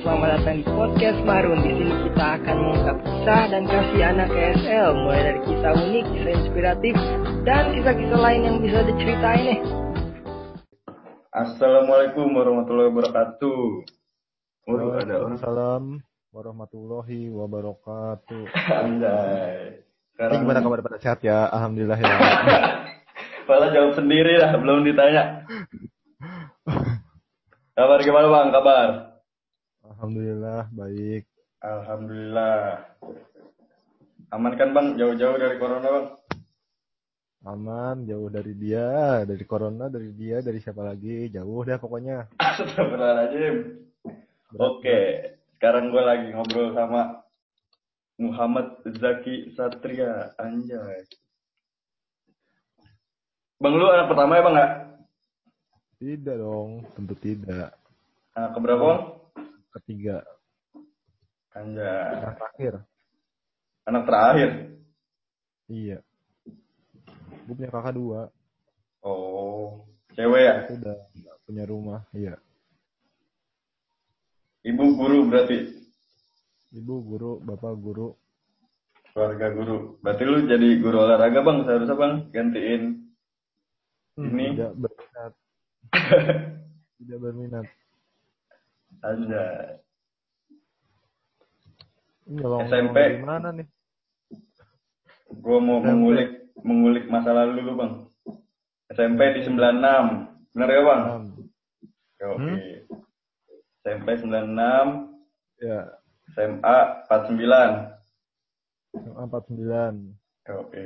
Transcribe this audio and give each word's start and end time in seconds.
selamat 0.00 0.28
datang 0.40 0.56
di 0.56 0.64
podcast 0.64 1.20
Marun. 1.28 1.60
Di 1.60 1.72
sini 1.76 1.94
kita 2.08 2.24
akan 2.40 2.56
mengungkap 2.56 2.96
kisah 3.04 3.42
dan 3.52 3.62
kasih 3.68 4.00
anak 4.00 4.28
KSL, 4.32 4.88
mulai 4.96 5.20
dari 5.28 5.40
kisah 5.44 5.72
unik, 5.76 6.04
kisah 6.08 6.32
inspiratif, 6.40 6.94
dan 7.44 7.64
kisah-kisah 7.76 8.20
lain 8.20 8.40
yang 8.48 8.56
bisa 8.64 8.78
diceritain 8.88 9.44
nih. 9.44 9.60
Assalamualaikum 11.30 12.26
warahmatullahi 12.32 12.88
wabarakatuh. 12.90 13.60
Waduh, 14.66 14.72
ada 14.72 15.20
orang. 15.20 15.36
Waalaikumsalam 15.36 15.82
warahmatullahi 16.32 17.20
wabarakatuh. 17.28 18.42
Anjay. 18.56 19.84
Ini 19.84 20.16
Sekarang 20.16 20.38
gimana 20.44 20.60
kabar 20.64 20.80
pada 20.80 20.98
sehat 21.00 21.20
ya? 21.20 21.48
Alhamdulillah 21.52 22.00
ya. 22.00 22.16
Malah 23.48 23.68
jawab 23.72 23.92
sendiri 24.00 24.40
lah, 24.40 24.56
belum 24.56 24.80
ditanya. 24.84 25.44
Kabar 27.80 27.98
gimana 28.04 28.28
bang? 28.28 28.48
Kabar? 28.52 29.09
Alhamdulillah 29.90 30.70
baik. 30.70 31.26
Alhamdulillah. 31.60 32.86
Aman 34.30 34.54
kan 34.54 34.70
bang? 34.70 34.94
Jauh-jauh 34.94 35.36
dari 35.36 35.58
corona 35.58 35.88
bang? 35.90 36.06
Aman, 37.40 38.04
jauh 38.04 38.28
dari 38.28 38.52
dia, 38.52 39.24
dari 39.24 39.44
corona, 39.48 39.88
dari 39.88 40.12
dia, 40.12 40.44
dari 40.44 40.60
siapa 40.60 40.84
lagi? 40.84 41.32
Jauh 41.32 41.64
dah 41.66 41.80
pokoknya. 41.80 42.30
Astagfirullahaladzim. 42.38 43.80
Oke, 44.60 44.98
sekarang 45.56 45.90
gue 45.90 46.02
lagi 46.04 46.26
ngobrol 46.36 46.76
sama 46.76 47.24
Muhammad 48.20 48.84
Zaki 48.86 49.56
Satria. 49.56 50.36
Anjay. 50.38 51.08
Bang 53.60 53.74
lu 53.76 53.88
anak 53.88 54.08
pertama 54.08 54.38
ya 54.38 54.44
bang 54.46 54.54
nggak? 54.54 54.72
Tidak 56.00 56.36
dong, 56.38 56.70
tentu 56.96 57.14
tidak. 57.18 57.72
Anak 58.36 58.52
keberapa 58.56 58.82
bang? 58.84 59.19
Ketiga, 59.70 60.18
Anjay. 61.54 61.86
yang 62.18 62.34
terakhir. 62.34 62.74
Anak 63.86 64.02
terakhir. 64.06 64.50
Iya. 65.70 65.98
Gue 67.46 67.54
punya 67.54 67.70
kakak 67.70 67.94
dua, 67.94 68.20
Oh, 69.00 69.86
cewek 70.12 70.42
ya? 70.42 70.54
itu 70.66 70.74
udah 70.76 70.96
nggak 71.14 71.36
punya 71.46 71.64
rumah. 71.64 72.00
Iya. 72.12 72.34
Ibu 74.60 74.84
guru 74.92 75.18
berarti 75.24 75.58
Ibu 76.70 76.94
guru, 77.02 77.32
bapak 77.40 77.74
guru. 77.80 78.14
keluarga 79.10 79.50
guru. 79.50 79.98
Berarti 79.98 80.22
lu 80.22 80.46
jadi 80.46 80.68
guru 80.78 80.96
olahraga 81.02 81.42
bang 81.42 81.58
seharusnya 81.66 81.96
bang 81.98 82.12
gantiin. 82.30 82.82
Hmm, 84.14 84.30
Ini. 84.30 84.46
Tidak 84.54 84.72
berminat. 84.76 85.32
tidak 87.00 87.18
berminat. 87.18 87.66
Nyolong 92.30 92.70
SMP. 92.70 92.96
dari 92.96 93.22
mana 93.22 93.48
nih? 93.50 93.66
Gua 95.40 95.58
mau 95.58 95.82
SMP. 95.82 95.88
mengulik 95.90 96.30
mengulik 96.62 97.04
masa 97.10 97.34
lalu 97.34 97.64
lu 97.64 97.74
bang. 97.74 97.92
SMP 98.90 99.20
di 99.38 99.40
96. 99.46 100.54
Bener 100.54 100.68
ya 100.70 100.80
bang? 100.82 101.02
Enam. 101.06 101.22
Oke. 102.20 102.36
Hmm? 102.36 102.56
SMP 103.80 104.08
96, 104.20 105.08
Ya, 105.60 105.80
SMA 106.32 106.76
49. 107.08 107.96
SMA 108.96 109.22
49. 109.28 110.16
Oke. 110.56 110.84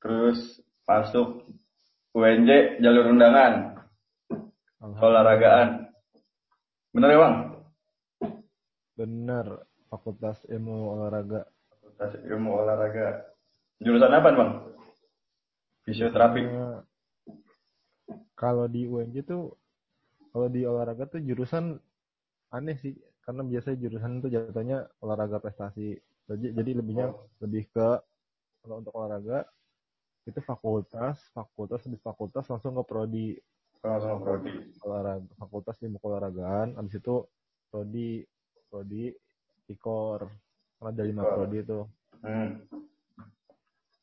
Terus 0.00 0.60
masuk 0.88 1.44
UNJ 2.16 2.80
jalur 2.80 3.12
undangan 3.12 3.80
olahragaan. 4.80 5.83
Bener 6.94 7.10
ya 7.10 7.18
bang? 7.18 7.36
Bener, 8.94 9.46
Fakultas 9.90 10.38
Ilmu 10.46 10.94
Olahraga. 10.94 11.42
Fakultas 11.74 12.14
ilmu 12.22 12.54
olahraga. 12.54 13.34
Jurusan 13.82 14.14
apa 14.14 14.30
bang? 14.30 14.50
Fisioterapi. 15.82 16.42
Eh, 16.46 16.78
kalau 18.38 18.70
di 18.70 18.86
UNJ 18.86 19.26
tuh, 19.26 19.58
kalau 20.30 20.46
di 20.46 20.62
olahraga 20.62 21.10
tuh 21.10 21.18
jurusan 21.18 21.82
aneh 22.54 22.78
sih, 22.78 22.94
karena 23.26 23.42
biasanya 23.42 23.76
jurusan 23.82 24.22
itu 24.22 24.28
jatuhnya 24.30 24.86
olahraga 25.02 25.42
prestasi. 25.42 25.98
Jadi, 26.30 26.54
jadi 26.54 26.70
lebihnya 26.78 27.10
lebih 27.42 27.74
ke 27.74 27.88
kalau 28.62 28.78
untuk 28.78 28.94
olahraga 28.94 29.42
itu 30.30 30.38
fakultas, 30.46 31.18
fakultas 31.34 31.82
habis 31.90 31.98
fakultas 32.06 32.46
langsung 32.46 32.78
ke 32.78 32.82
prodi 32.86 33.34
fakultas 35.36 35.76
ilmu 35.84 36.00
keolahragaan, 36.00 36.80
habis 36.80 36.96
itu 36.96 37.28
prodi, 37.68 38.24
prodi 38.72 39.12
ikor. 39.68 40.32
Karena 40.80 40.90
ada 40.90 41.04
lima 41.04 41.22
prodi 41.28 41.58
itu, 41.60 41.80
Hmm. 42.24 42.64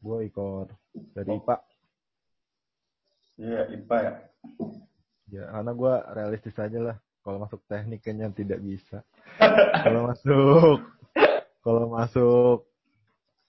gue 0.02 0.18
ikor 0.30 0.70
dari 1.18 1.34
IPA. 1.34 1.56
Iya, 3.41 3.62
IPA 3.74 3.97
ya. 3.97 4.14
Ya, 5.31 5.44
karena 5.50 5.72
gue 5.74 5.94
realistis 6.14 6.58
aja 6.62 6.80
lah. 6.81 6.97
Kalau 7.22 7.38
masuk 7.41 7.62
teknik 7.66 8.06
kayaknya 8.06 8.30
tidak 8.34 8.62
bisa. 8.62 9.02
kalau 9.86 10.09
masuk, 10.14 10.78
kalau 11.66 11.86
masuk 11.90 12.58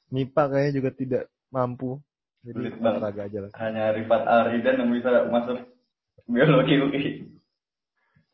MIPA 0.08 0.42
kayaknya 0.48 0.72
juga 0.72 0.90
tidak 0.96 1.24
mampu. 1.52 2.00
Jadi 2.44 2.80
olahraga 2.80 3.28
aja 3.28 3.38
lah. 3.48 3.50
Hanya 3.60 3.84
Rifat 3.92 4.22
Aridan 4.24 4.76
yang 4.80 4.90
bisa 4.92 5.28
masuk 5.28 5.71
biologi 6.26 6.74
UI. 6.78 7.04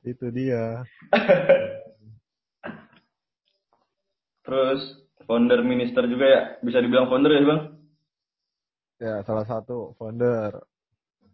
Itu 0.06 0.30
dia. 0.30 0.86
Terus 4.48 4.80
founder 5.28 5.60
minister 5.60 6.08
juga 6.08 6.26
ya. 6.26 6.42
Bisa 6.64 6.80
dibilang 6.80 7.12
founder 7.12 7.32
ya 7.36 7.44
bang? 7.44 7.62
Ya, 8.98 9.14
salah 9.22 9.44
satu 9.44 9.92
founder. 10.00 10.56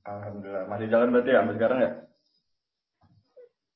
Alhamdulillah. 0.04 0.66
Masih 0.68 0.86
jalan 0.90 1.08
berarti 1.14 1.30
ya 1.32 1.38
sampai 1.40 1.56
sekarang 1.56 1.78
ya? 1.80 1.92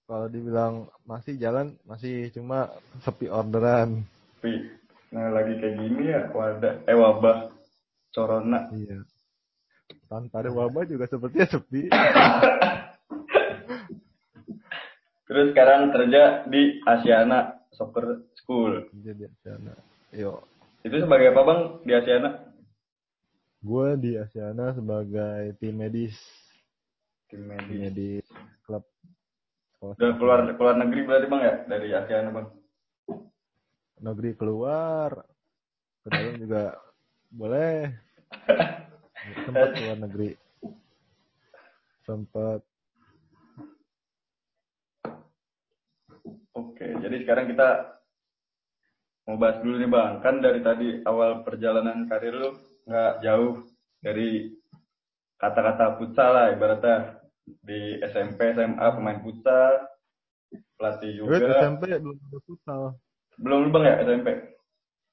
Kalau 0.09 0.27
dibilang 0.33 0.75
masih 1.05 1.35
jalan, 1.37 1.77
masih 1.85 2.33
cuma 2.33 2.73
sepi 3.05 3.29
orderan. 3.29 4.09
Tapi 4.41 4.81
nah 5.09 5.33
lagi 5.33 5.57
kayak 5.57 5.77
gini 5.81 6.13
ya 6.13 6.21
wadah 6.33 6.85
eh 6.85 6.97
wabah 6.97 7.53
corona. 8.13 8.69
Iya. 8.73 9.05
Tanpa 10.09 10.41
ada 10.41 10.51
wabah 10.51 10.85
juga 10.85 11.05
sepertinya 11.05 11.47
sepi. 11.47 11.93
Terus 15.29 15.53
sekarang 15.53 15.93
kerja 15.93 16.23
di 16.49 16.81
Asiana 16.83 17.61
Soccer 17.71 18.25
School. 18.35 18.89
Jadi 18.97 19.29
sana. 19.39 19.77
Yo, 20.09 20.41
Itu 20.81 20.97
sebagai 20.97 21.31
apa 21.31 21.43
bang 21.45 21.61
di 21.85 21.93
Asiana? 21.93 22.31
gue 23.59 23.89
di 23.99 24.15
Asiana 24.15 24.71
sebagai 24.71 25.53
tim 25.59 25.77
medis, 25.77 26.15
Tim 27.29 27.43
tim 27.43 27.51
medis. 27.51 27.77
medis 28.25 28.27
klub. 28.63 28.87
sekolah 29.75 29.95
Udah 29.99 30.13
keluar 30.17 30.39
keluar 30.55 30.75
negeri 30.79 31.01
berarti 31.05 31.27
bang 31.27 31.43
ya 31.43 31.55
dari 31.67 31.89
Asiana 31.93 32.31
bang. 32.33 32.49
negeri 33.99 34.31
keluar 34.33 35.27
ke 36.01 36.09
dalam 36.09 36.39
juga 36.39 36.79
boleh 37.29 37.93
sempat 39.45 39.69
keluar 39.75 39.99
negeri 39.99 40.31
sempat 42.05 42.61
Oke, 46.59 46.91
jadi 46.99 47.23
sekarang 47.23 47.55
kita 47.55 48.03
mau 49.27 49.39
bahas 49.39 49.63
dulu 49.63 49.79
nih 49.79 49.87
bang. 49.87 50.13
Kan 50.23 50.43
dari 50.43 50.59
tadi 50.59 51.03
awal 51.07 51.47
perjalanan 51.47 52.11
karir 52.11 52.35
lu 52.35 52.51
nggak 52.83 53.23
jauh 53.23 53.63
dari 54.03 54.51
kata-kata 55.39 55.99
futsal 56.03 56.31
lah 56.35 56.47
ibaratnya 56.51 57.19
di 57.63 58.03
SMP 58.03 58.59
SMA 58.59 58.87
pemain 58.91 59.23
futsal 59.23 59.87
pelatih 60.75 61.15
juga. 61.15 61.39
SMP 61.63 61.95
belum 61.95 62.19
ada 62.19 62.39
futsal 62.43 62.81
Belum 63.39 63.59
lu 63.67 63.71
bang 63.71 63.85
ya 63.87 63.95
SMP? 64.03 64.29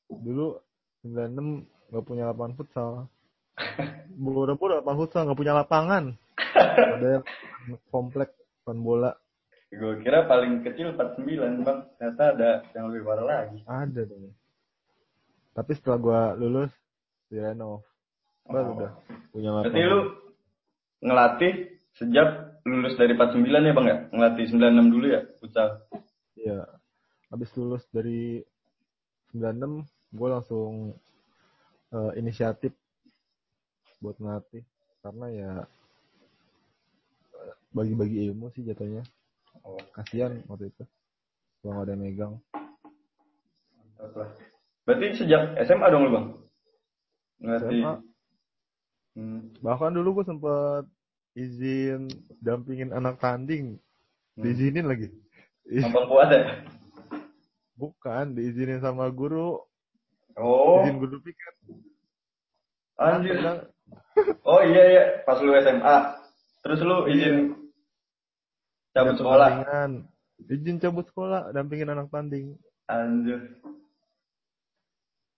dulu 0.06 0.58
96 1.02 1.66
nggak 1.94 2.06
punya 2.06 2.30
lapangan 2.30 2.54
futsal 2.58 2.90
Borobudur 4.16 4.80
lapangan 4.80 5.00
futsal 5.00 5.22
nggak 5.28 5.40
punya 5.40 5.54
lapangan 5.56 6.04
ada 6.56 7.08
yang 7.20 7.24
komplek 7.92 8.32
lapangan 8.64 8.82
bola 8.84 9.12
Gue 9.76 10.00
kira 10.00 10.24
paling 10.24 10.64
kecil 10.64 10.96
49 10.96 11.68
bang. 11.68 11.80
Ternyata 12.00 12.24
ada 12.32 12.50
yang 12.72 12.88
lebih 12.88 13.04
parah 13.04 13.26
lagi. 13.28 13.60
ada 13.68 14.02
dong 14.08 14.32
tapi 15.56 15.72
setelah 15.72 15.98
gua 15.98 16.22
lulus 16.36 16.72
direnov 17.32 17.80
baru 18.44 18.68
Oh. 18.68 18.76
udah 18.76 18.92
punya 19.32 19.50
Berarti 19.64 19.72
lapangan 19.72 19.88
lu 19.88 20.00
ngelatih 21.00 21.54
sejak 21.96 22.28
lulus 22.68 22.94
dari 23.00 23.16
49 23.16 23.64
ya 23.64 23.74
bang 23.74 23.88
ya? 23.88 23.98
Ngelatih 24.12 24.46
96 24.52 24.94
dulu 24.94 25.06
ya 25.08 25.22
futsal? 25.40 25.70
Iya. 26.36 26.60
Habis 27.32 27.50
lulus 27.56 27.84
dari 27.90 28.44
96, 29.32 29.88
gue 30.12 30.28
langsung 30.30 30.92
eh, 31.96 32.12
inisiatif 32.20 32.76
buat 34.06 34.18
ngelatih 34.22 34.62
karena 35.02 35.26
ya 35.34 35.52
bagi-bagi 37.74 38.30
ilmu 38.30 38.54
sih 38.54 38.62
jatuhnya. 38.62 39.02
Oh. 39.66 39.82
Kasihan 39.92 40.40
waktu 40.46 40.70
itu. 40.70 40.84
kalau 41.60 41.82
nggak 41.82 41.86
ada 41.90 41.94
yang 41.98 42.02
megang. 42.06 42.34
Berarti 44.86 45.06
sejak 45.18 45.58
SMA 45.66 45.88
dong 45.90 46.04
lu 46.06 46.12
bang? 46.14 46.28
SMA. 47.60 47.94
Hmm. 49.16 49.48
bahkan 49.64 49.96
dulu 49.96 50.20
gue 50.20 50.26
sempet 50.28 50.84
izin 51.40 52.12
dampingin 52.44 52.92
anak 52.92 53.16
tanding 53.18 53.80
Hmm. 54.36 54.44
diizinin 54.44 54.84
lagi 54.84 55.08
Abang 55.88 56.12
kuat 56.12 56.28
ya? 56.36 56.44
bukan 57.80 58.36
diizinin 58.36 58.84
sama 58.84 59.08
guru 59.08 59.64
Oh, 60.36 60.84
izin 60.84 61.00
guru 61.00 61.24
piket 61.24 61.56
anjir. 63.00 63.40
Bilang, 63.40 63.60
Oh 64.44 64.60
iya 64.64 64.84
iya, 64.88 65.04
pas 65.24 65.40
lu 65.40 65.52
SMA. 65.56 65.96
Terus 66.64 66.80
lu 66.82 66.98
izin 67.12 67.36
cabut 68.92 69.14
"Ada 69.14 69.20
sekolah. 69.20 69.50
pertandingan." 69.52 69.92
izin 70.36 70.78
cabut 70.80 71.06
sekolah 71.08 71.52
dampingin 71.52 71.90
anak 71.90 72.12
tanding 72.12 72.60
Anjir. 72.86 73.40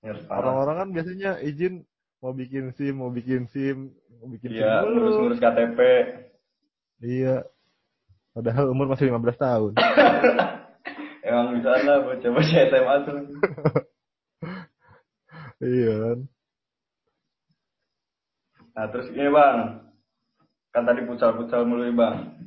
Ya, 0.02 0.14
orang-orang 0.30 0.76
kan 0.78 0.90
biasanya 0.90 1.32
izin 1.40 1.86
mau 2.18 2.34
bikin 2.34 2.74
sim 2.74 2.98
mau 2.98 3.10
bikin 3.10 3.46
sim 3.50 3.94
mau 4.18 4.28
bikin 4.28 4.52
Iya, 4.52 4.82
sim 4.82 4.90
dulu 4.90 4.98
ngurus-ngurus 4.98 5.40
KTP. 5.40 5.80
iya 7.00 7.46
padahal 8.34 8.74
umur 8.74 8.90
masih 8.90 9.10
15 9.10 9.38
tahun 9.38 9.72
Emang 11.28 11.60
bisa 11.60 11.76
lah 11.84 12.08
bocah-bocah 12.08 12.62
SMA 12.72 12.96
tuh. 13.04 13.20
iya 15.78 15.94
kan 16.00 16.18
Nah, 18.78 18.86
terus 18.94 19.10
ini 19.10 19.26
bang. 19.26 19.82
Kan 20.70 20.86
tadi 20.86 21.02
pucal-pucal 21.10 21.66
mulu 21.66 21.90
bang. 21.98 22.38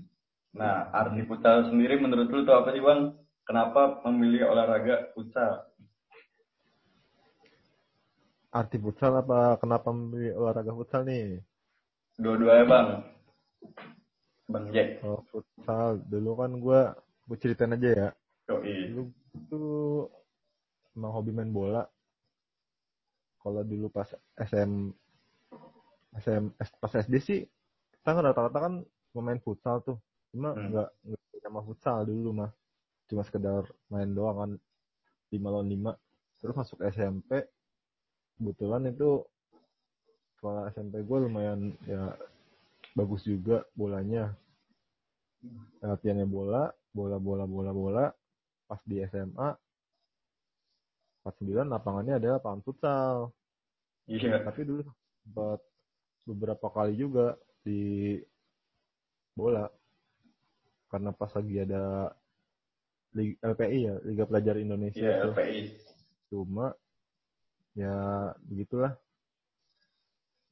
Nah, 0.55 0.87
arti 0.95 1.27
pucal 1.27 1.67
sendiri 1.67 1.99
menurut 1.99 2.31
lu 2.31 2.47
tuh 2.47 2.55
apa 2.55 2.71
sih 2.71 2.79
bang? 2.79 3.11
Kenapa 3.43 3.99
memilih 4.07 4.47
olahraga 4.47 5.11
pucal? 5.13 5.67
arti 8.51 8.83
futsal 8.83 9.15
apa 9.15 9.63
kenapa 9.63 9.95
memilih 9.95 10.35
olahraga 10.35 10.75
futsal 10.75 11.07
nih 11.07 11.39
Dua-duanya 12.19 12.67
bang. 12.67 12.89
Bang 14.51 14.67
Jack. 14.75 14.99
kalau 14.99 15.23
futsal 15.31 16.03
dulu 16.11 16.31
kan 16.35 16.51
gue 16.59 16.81
gue 17.31 17.37
ceritain 17.39 17.71
aja 17.71 17.91
ya 17.95 18.09
Yoi. 18.51 18.91
dulu 18.91 19.03
tuh 19.47 20.11
emang 20.99 21.15
hobi 21.15 21.31
main 21.31 21.55
bola 21.55 21.87
kalau 23.39 23.63
dulu 23.63 23.87
pas 23.87 24.11
SM 24.35 24.91
SM 26.19 26.51
pas 26.59 26.93
SD 26.93 27.15
sih 27.23 27.41
kita 27.95 28.17
kan 28.17 28.25
rata-rata 28.25 28.59
kan 28.59 28.75
pemain 29.15 29.39
futsal 29.39 29.79
tuh. 29.83 29.99
Cuma 30.31 30.55
Hmm. 30.55 30.71
nggak 30.75 30.89
nggak 31.07 31.41
sama 31.43 31.61
futsal 31.63 32.03
dulu 32.03 32.31
mah. 32.35 32.51
Cuma 33.07 33.23
sekedar 33.23 33.63
main 33.89 34.11
doang 34.11 34.37
kan. 34.39 34.51
Lima 35.31 35.49
lawan 35.51 35.71
lima. 35.71 35.93
Terus 36.43 36.57
masuk 36.57 36.83
SMP 36.83 37.47
kebetulan 38.41 38.89
itu 38.89 39.23
sekolah 40.39 40.73
SMP 40.73 41.05
gue 41.05 41.19
lumayan 41.29 41.77
ya 41.85 42.17
bagus 42.97 43.23
juga 43.23 43.63
bolanya. 43.77 44.35
Latihannya 45.81 46.27
bola 46.27 46.67
bola 46.91 47.17
bola 47.23 47.45
bola 47.47 47.71
bola. 47.71 48.05
Pas 48.67 48.81
di 48.87 48.99
SMA 49.07 49.51
49 51.23 51.69
lapangannya 51.69 52.17
adalah 52.17 52.41
lapangan 52.41 52.63
futsal. 52.65 53.17
Iya. 54.11 54.43
tapi 54.43 54.67
dulu 54.67 54.83
sempat 55.23 55.61
beberapa 56.31 56.71
kali 56.71 56.95
juga 56.95 57.35
di 57.61 58.17
bola 59.33 59.67
karena 60.87 61.11
pas 61.11 61.31
lagi 61.31 61.55
ada 61.59 62.11
LPI 63.43 63.79
ya 63.83 63.95
Liga 64.07 64.25
Pelajar 64.25 64.55
Indonesia 64.57 65.03
Iya, 65.03 65.27
tuh. 65.27 65.35
LPI. 65.35 65.61
cuma 66.31 66.67
ya 67.75 67.97
begitulah 68.45 68.95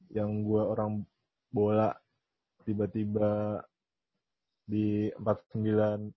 yang 0.09 0.43
gua 0.43 0.67
orang 0.69 1.03
bola 1.49 1.95
tiba-tiba 2.63 3.61
di 4.63 5.07
49 5.17 6.11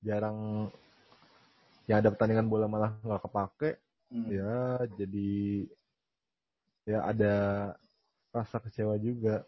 jarang 0.00 0.70
ya 1.84 1.98
ada 1.98 2.12
pertandingan 2.12 2.46
bola 2.46 2.66
malah 2.66 2.94
nggak 3.02 3.22
kepake 3.24 3.70
Hmm. 4.08 4.24
ya 4.32 4.56
jadi 4.96 5.68
ya 6.88 7.04
ada 7.04 7.34
rasa 8.38 8.62
kecewa 8.62 8.94
juga. 9.02 9.42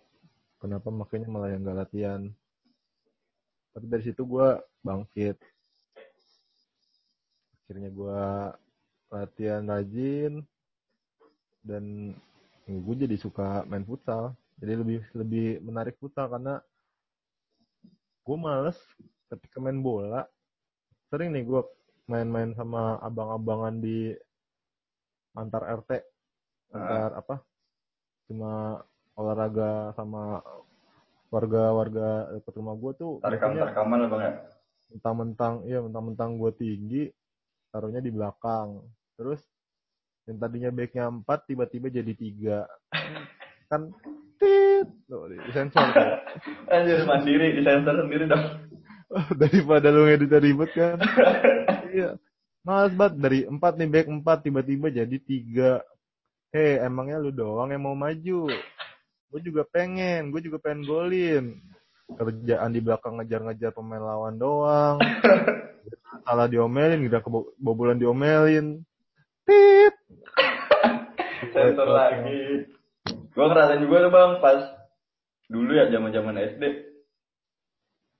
Kenapa 0.61 0.91
makanya 0.93 1.31
malah 1.31 1.49
yang 1.55 1.63
nggak 1.63 1.79
latihan? 1.87 2.21
Tapi 3.71 3.87
dari 3.87 4.03
situ 4.05 4.23
gue 4.27 4.59
bangkit. 4.83 5.39
Akhirnya 7.65 7.91
gue 7.95 8.21
latihan 9.11 9.63
rajin 9.63 10.43
dan 11.63 12.15
gue 12.67 12.95
jadi 12.99 13.17
suka 13.17 13.63
main 13.71 13.87
futsal. 13.87 14.35
Jadi 14.61 14.73
lebih 14.77 15.01
lebih 15.17 15.47
menarik 15.65 15.97
futsal 15.97 16.29
karena 16.29 16.59
gue 18.27 18.37
males 18.37 18.77
ketika 19.31 19.63
main 19.63 19.79
bola. 19.79 20.27
Sering 21.09 21.31
nih 21.33 21.47
gue 21.47 21.63
main-main 22.11 22.51
sama 22.59 22.99
abang-abangan 22.99 23.79
di 23.79 24.11
antar 25.39 25.63
RT 25.79 25.91
antar 26.75 27.11
apa 27.15 27.39
cuma 28.31 28.79
olahraga 29.19 29.91
sama 29.99 30.39
warga-warga 31.35 32.31
dekat 32.39 32.55
rumah 32.55 32.75
gue 32.79 32.93
tuh 32.95 33.13
tarekaman 33.19 34.07
lah 34.07 34.09
bang 34.09 34.23
ya. 34.23 34.33
mentang-mentang 34.95 35.55
iya 35.67 35.79
mentang-mentang 35.83 36.39
gue 36.39 36.51
tinggi 36.55 37.03
taruhnya 37.75 37.99
di 37.99 38.11
belakang 38.15 38.87
terus 39.19 39.43
yang 40.31 40.39
tadinya 40.39 40.71
backnya 40.71 41.11
empat 41.11 41.51
tiba-tiba 41.51 41.91
jadi 41.91 42.13
tiga 42.15 42.59
kan 43.71 43.91
tit 44.39 44.87
tuh 45.07 45.31
di 45.31 45.39
sensor. 45.55 45.85
Anjir 46.75 47.07
mandiri 47.07 47.55
di 47.55 47.63
sensor 47.63 47.95
sendiri 48.03 48.27
dong. 48.27 48.71
daripada 49.41 49.91
lu 49.91 50.07
ngedit 50.07 50.33
ribet 50.39 50.71
kan 50.75 50.99
iya 51.97 52.15
males 52.63 52.95
banget 52.95 53.15
dari 53.19 53.41
empat 53.49 53.73
nih 53.75 53.91
back 53.91 54.07
empat 54.07 54.39
tiba-tiba 54.47 54.87
jadi 54.93 55.17
tiga 55.19 55.83
hei 56.51 56.83
emangnya 56.83 57.23
lu 57.23 57.31
doang 57.31 57.71
yang 57.71 57.83
mau 57.83 57.95
maju 57.95 58.51
gue 59.31 59.41
juga 59.43 59.63
pengen 59.67 60.35
gue 60.35 60.41
juga 60.43 60.59
pengen 60.59 60.83
golin 60.83 61.45
kerjaan 62.11 62.75
di 62.75 62.81
belakang 62.83 63.19
ngejar-ngejar 63.23 63.71
pemain 63.71 64.03
lawan 64.03 64.35
doang 64.35 64.99
salah 66.27 66.51
diomelin 66.51 67.07
udah 67.07 67.23
kebobolan 67.23 67.99
diomelin 67.99 68.83
tit 69.47 69.95
Sensor 71.51 71.89
lagi. 71.91 72.69
Gua 73.35 73.51
ngerasain 73.51 73.83
juga 73.83 74.07
tuh 74.07 74.13
bang 74.15 74.33
pas 74.39 74.61
dulu 75.51 75.75
ya 75.75 75.91
zaman 75.91 76.15
zaman 76.15 76.39
SD. 76.39 76.63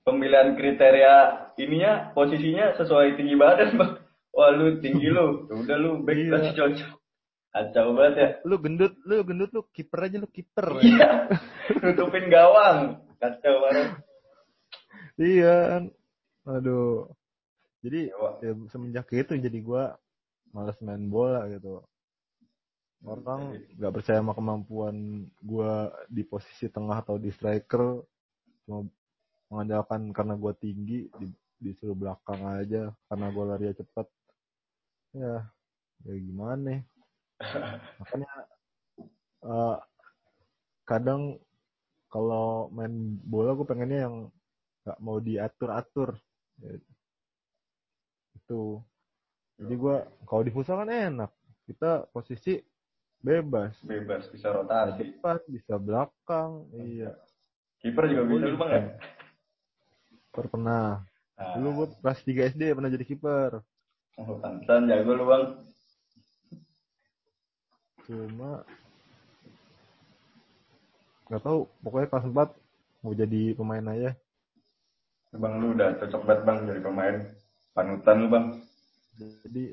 Pemilihan 0.03 0.57
kriteria 0.57 1.15
ininya 1.55 2.11
posisinya 2.11 2.75
sesuai 2.75 3.15
tinggi 3.15 3.39
badan 3.39 3.79
bang. 3.79 3.93
Wah 4.35 4.51
lu 4.51 4.83
tinggi 4.83 5.07
lu, 5.07 5.47
Ya 5.47 5.53
udah 5.63 5.77
lu 5.79 5.91
back 6.03 6.17
Iya. 6.17 6.51
cocok. 6.55 6.91
Kacau 7.51 7.91
banget 7.99 8.15
ya. 8.15 8.29
lu 8.47 8.55
gendut 8.63 8.93
lu 9.03 9.15
gendut 9.27 9.51
lu 9.51 9.61
kiper 9.75 9.99
aja 10.07 10.17
lu 10.23 10.29
kiper. 10.31 10.79
Iya, 10.87 11.27
nutupin 11.83 12.31
gawang. 12.31 13.03
Kacau 13.19 13.53
banget. 13.67 13.87
iya. 15.19 15.83
Aduh. 16.47 17.11
Jadi 17.83 18.07
ya, 18.39 18.51
semenjak 18.71 19.11
itu 19.11 19.35
jadi 19.35 19.59
gua 19.59 19.99
males 20.55 20.79
main 20.79 21.03
bola 21.11 21.43
gitu. 21.51 21.83
Orang 23.03 23.59
nggak 23.75 23.93
percaya 23.99 24.23
sama 24.23 24.31
kemampuan 24.31 25.27
gua 25.43 25.91
di 26.07 26.23
posisi 26.23 26.71
tengah 26.71 27.03
atau 27.03 27.19
di 27.19 27.35
striker. 27.35 27.99
Cuma 28.63 28.87
mengandalkan 29.51 30.15
karena 30.15 30.39
gua 30.39 30.55
tinggi 30.55 31.11
di, 31.19 31.27
disuruh 31.59 31.99
belakang 31.99 32.47
aja 32.47 32.95
karena 33.11 33.27
gua 33.35 33.43
lari 33.53 33.75
cepat 33.75 34.07
ya 35.11 35.43
ya 36.07 36.15
gimana 36.17 36.81
makanya 37.97 38.31
eh, 39.41 39.77
kadang 40.83 41.21
kalau 42.07 42.67
main 42.69 42.91
bola 43.23 43.53
gue 43.53 43.63
pengennya 43.63 43.99
yang 44.05 44.15
nggak 44.81 44.99
mau 44.99 45.17
diatur-atur 45.17 46.17
Ya. 46.61 46.77
itu 48.37 48.77
jadi 49.57 49.73
gue 49.73 49.95
kalau 50.25 50.41
di 50.41 50.51
futsal 50.53 50.77
kan 50.77 50.93
enak 50.93 51.31
kita 51.65 52.05
posisi 52.09 52.61
bebas 53.17 53.73
Bebas 53.81 54.29
bisa 54.29 54.53
bisa 54.53 54.61
rotasi. 54.61 55.17
depan 55.17 55.41
bisa 55.49 55.73
belakang 55.77 56.69
iya 56.77 57.17
Kiper 57.81 58.05
juga 58.05 58.23
bisa 58.29 58.45
lu 58.45 58.57
bang 58.57 58.71
ya. 58.71 58.83
Kiper 60.05 60.45
pernah 60.49 60.85
Nah, 61.33 61.57
dulu 61.57 61.69
gue 61.73 61.87
kelas 61.97 62.19
3 62.21 62.53
SD 62.53 62.63
pernah 62.77 62.91
jadi 62.93 63.05
kiper 63.09 63.51
oh, 64.21 64.37
pantesan 64.37 64.85
jago 64.85 65.11
lu 65.17 65.25
bang. 65.25 65.43
Cuma 68.07 68.63
nggak 71.29 71.43
tahu 71.43 71.59
pokoknya 71.83 72.07
kelas 72.11 72.25
4 72.27 73.03
mau 73.05 73.13
jadi 73.15 73.41
pemain 73.55 73.85
aja 73.91 74.11
Bang 75.31 75.63
lu 75.63 75.71
udah 75.71 75.95
cocok 75.95 76.27
banget 76.27 76.41
bang 76.43 76.57
jadi 76.67 76.81
pemain. 76.83 77.15
Panutan 77.71 78.15
lu 78.19 78.27
bang. 78.27 78.45
jadi 79.15 79.65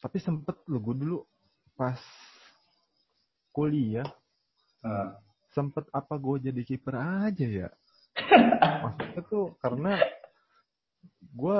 tapi 0.00 0.16
sempet 0.18 0.56
lu 0.66 0.80
gue 0.80 0.96
dulu 0.96 1.18
pas 1.76 2.00
kuliah 3.52 4.08
Nah, 4.80 5.12
sempet 5.52 5.84
apa 5.92 6.16
gue 6.16 6.48
jadi 6.48 6.62
kiper 6.64 6.96
aja 6.96 7.44
ya 7.44 7.68
maksudnya 8.82 9.20
tuh 9.28 9.52
karena 9.60 10.00
gue 11.36 11.58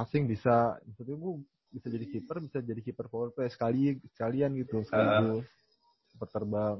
asing 0.00 0.24
bisa 0.24 0.80
maksudnya 0.88 1.20
gue 1.20 1.32
bisa 1.72 1.88
jadi 1.88 2.06
kiper 2.06 2.36
bisa 2.44 2.58
jadi 2.60 2.80
kiper 2.84 3.08
power 3.08 3.32
play 3.32 3.48
sekali 3.48 3.96
sekalian 4.12 4.52
gitu 4.60 4.84
sekaligus 4.84 5.48
sempat 6.12 6.28
terbang 6.28 6.78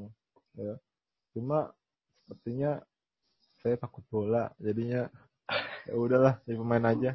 ya 0.55 0.75
cuma 1.33 1.73
sepertinya 2.23 2.79
saya 3.65 3.81
takut 3.81 4.05
bola 4.13 4.53
jadinya 4.61 5.09
ya 5.89 5.95
udahlah 5.97 6.39
jadi 6.45 6.57
pemain 6.61 6.87
aja 6.93 7.13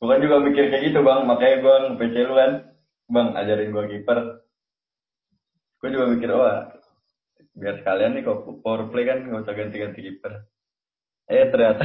gua 0.00 0.16
kan 0.16 0.24
juga 0.24 0.36
mikir 0.40 0.72
kayak 0.72 0.84
gitu 0.90 1.04
bang, 1.04 1.28
makanya 1.28 1.56
gua 1.60 1.74
nge-PC 1.92 2.14
lu 2.24 2.34
kan. 2.34 2.52
Bang, 3.12 3.28
ajarin 3.36 3.68
gua 3.68 3.84
kiper. 3.84 4.18
Gua 5.76 5.88
juga 5.92 6.06
mikir, 6.08 6.32
wah, 6.32 6.72
biar 7.52 7.84
sekalian 7.84 8.16
nih 8.16 8.24
kalau 8.24 8.56
power 8.64 8.88
play 8.88 9.04
kan 9.04 9.28
nggak 9.28 9.44
usah 9.44 9.52
ganti-ganti 9.52 10.00
kiper. 10.00 10.48
Eh 11.28 11.52
ternyata 11.52 11.84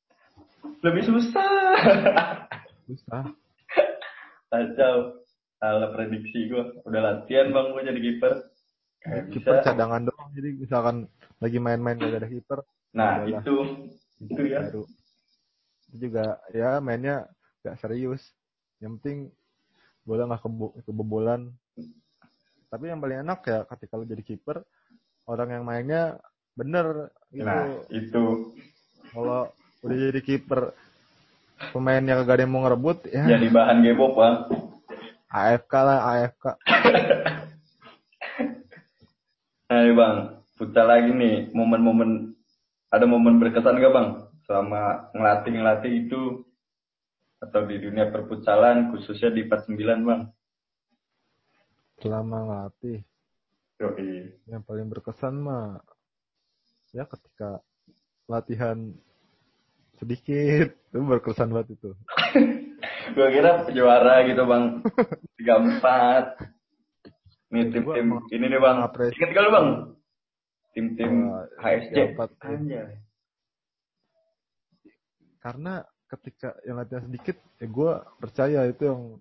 lebih 0.88 1.04
susah. 1.04 2.48
susah 2.88 3.43
Kacau. 4.54 4.96
Salah 5.56 5.90
prediksi 5.90 6.46
gua. 6.46 6.70
Udah 6.82 7.00
latihan 7.02 7.50
bang 7.50 7.66
gua 7.68 7.82
jadi 7.82 8.00
kiper. 8.00 8.32
Bisa. 9.04 9.28
kiper 9.28 9.60
cadangan 9.60 10.00
doang 10.00 10.32
jadi 10.32 10.56
misalkan 10.56 11.04
lagi 11.36 11.60
main-main 11.60 12.00
gak 12.00 12.24
ada 12.24 12.30
kiper 12.30 12.64
Nah 12.96 13.20
Udahlah. 13.20 13.42
itu, 13.44 13.54
itu 14.24 14.42
ya. 14.48 14.64
baru 14.64 14.82
itu 15.84 15.96
juga 16.00 16.24
ya 16.48 16.80
mainnya 16.80 17.28
gak 17.60 17.76
serius 17.78 18.32
yang 18.80 18.96
penting 18.96 19.28
bola 20.02 20.24
nggak 20.24 20.40
kebo- 20.40 20.72
kebobolan 20.88 21.52
tapi 22.66 22.88
yang 22.88 22.96
paling 22.96 23.20
enak 23.20 23.44
ya 23.44 23.68
ketika 23.68 24.00
lu 24.00 24.08
jadi 24.08 24.24
kiper 24.24 24.64
orang 25.28 25.52
yang 25.52 25.68
mainnya 25.68 26.16
bener 26.56 27.12
gitu 27.28 27.44
Nah 27.44 27.60
itu. 27.92 28.24
kalau 29.12 29.52
udah 29.84 29.96
jadi 30.00 30.20
kiper 30.24 30.72
pemain 31.72 32.02
yang 32.02 32.22
gak 32.24 32.36
ada 32.38 32.42
yang 32.46 32.52
mau 32.52 32.62
ngerebut 32.66 32.98
ya 33.10 33.24
Jadi 33.26 33.46
bahan 33.50 33.82
gebok 33.82 34.12
bang. 34.16 34.36
AFK 35.34 35.72
lah 35.82 35.98
AFK 36.14 36.44
Nah 39.70 39.78
nih 39.84 39.94
bang, 39.96 40.14
futsal 40.54 40.86
lagi 40.86 41.10
nih, 41.10 41.50
momen-momen, 41.50 42.36
ada 42.92 43.04
momen 43.08 43.42
berkesan 43.42 43.80
gak 43.82 43.94
bang? 43.94 44.08
Selama 44.44 45.10
ngelatih-ngelatih 45.16 45.92
itu, 46.06 46.44
atau 47.40 47.60
di 47.64 47.80
dunia 47.80 48.12
perputsalan, 48.12 48.92
khususnya 48.92 49.32
di 49.32 49.48
49 49.48 50.04
bang? 50.04 50.22
selama 52.04 52.44
ngelatih 52.44 53.00
Yoi. 53.80 54.28
yang 54.44 54.62
paling 54.62 54.86
berkesan 54.90 55.40
mah 55.40 55.80
ya 56.92 57.08
ketika 57.08 57.64
latihan 58.30 58.94
sedikit 59.98 60.74
itu 60.74 60.98
berkesan 60.98 61.54
banget 61.54 61.78
itu 61.78 61.90
Gue 63.14 63.28
kira 63.30 63.68
juara 63.70 64.26
gitu 64.26 64.42
bang, 64.48 64.82
34. 65.40 67.52
Nih 67.52 67.64
Gua 67.84 67.94
tim-tim, 67.94 68.10
emang 68.10 68.22
ini 68.32 68.46
nih 68.48 68.60
bang, 68.60 68.76
gak 68.90 69.42
lu 69.44 69.50
bang? 69.52 69.68
Tim-tim 70.74 71.12
Wah, 71.30 71.46
HSC. 71.62 71.94
34. 72.16 72.44
Anjay. 72.44 72.96
karena 75.44 75.84
ketika 76.08 76.56
yang 76.64 76.80
latihan 76.80 77.04
sedikit 77.04 77.36
ya 77.60 77.68
gue 77.68 77.92
percaya 78.16 78.60
itu 78.64 78.82
yang 78.88 79.20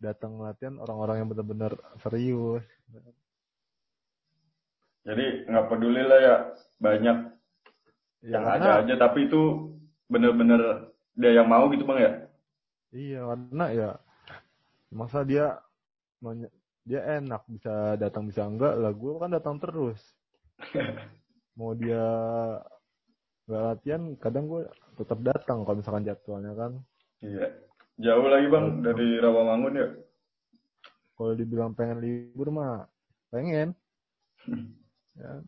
datang 0.00 0.40
latihan 0.40 0.80
orang-orang 0.80 1.20
yang 1.20 1.28
benar-benar 1.28 1.76
serius 2.00 2.64
Jadi 5.04 5.44
nggak 5.44 5.68
peduli 5.72 6.04
lah 6.04 6.20
ya, 6.20 6.36
banyak 6.80 7.18
ya 8.24 8.32
yang 8.32 8.44
ada 8.44 8.84
aja, 8.84 8.94
tapi 9.00 9.28
itu 9.28 9.72
bener-bener 10.08 10.90
dia 11.14 11.30
yang 11.36 11.48
mau 11.48 11.68
gitu 11.70 11.84
bang 11.84 11.98
ya? 12.00 12.12
iya 12.90 13.20
karena 13.24 13.66
ya 13.70 13.90
masa 14.88 15.20
dia 15.22 15.60
dia 16.82 17.00
enak 17.20 17.44
bisa 17.46 18.00
datang 18.00 18.24
bisa 18.24 18.48
enggak 18.48 18.72
lah 18.74 18.90
gue 18.90 19.12
kan 19.20 19.28
datang 19.28 19.60
terus 19.60 20.00
mau 21.58 21.76
dia 21.76 22.00
nggak 23.44 23.62
latihan 23.64 24.02
kadang 24.16 24.48
gue 24.48 24.62
tetap 24.96 25.18
datang 25.20 25.64
kalau 25.64 25.76
misalkan 25.78 26.04
jadwalnya 26.04 26.52
kan 26.56 26.72
Iya. 27.18 27.50
Jauh 27.98 28.30
lagi 28.30 28.46
bang 28.46 28.78
dari 28.78 29.18
Rawamangun 29.18 29.74
ya. 29.74 29.88
kalau 31.18 31.34
dibilang 31.34 31.74
pengen 31.74 31.98
libur 31.98 32.54
mah 32.54 32.86
pengen 33.28 33.74
ya 35.18 35.42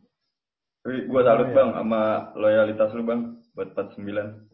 Tapi 0.83 1.07
gue 1.07 1.21
salut 1.23 1.47
ya? 1.47 1.55
bang 1.55 1.69
sama 1.73 2.01
loyalitas 2.35 2.91
lu 2.91 3.07
bang 3.07 3.39
buat 3.55 3.71
49. 3.71 4.50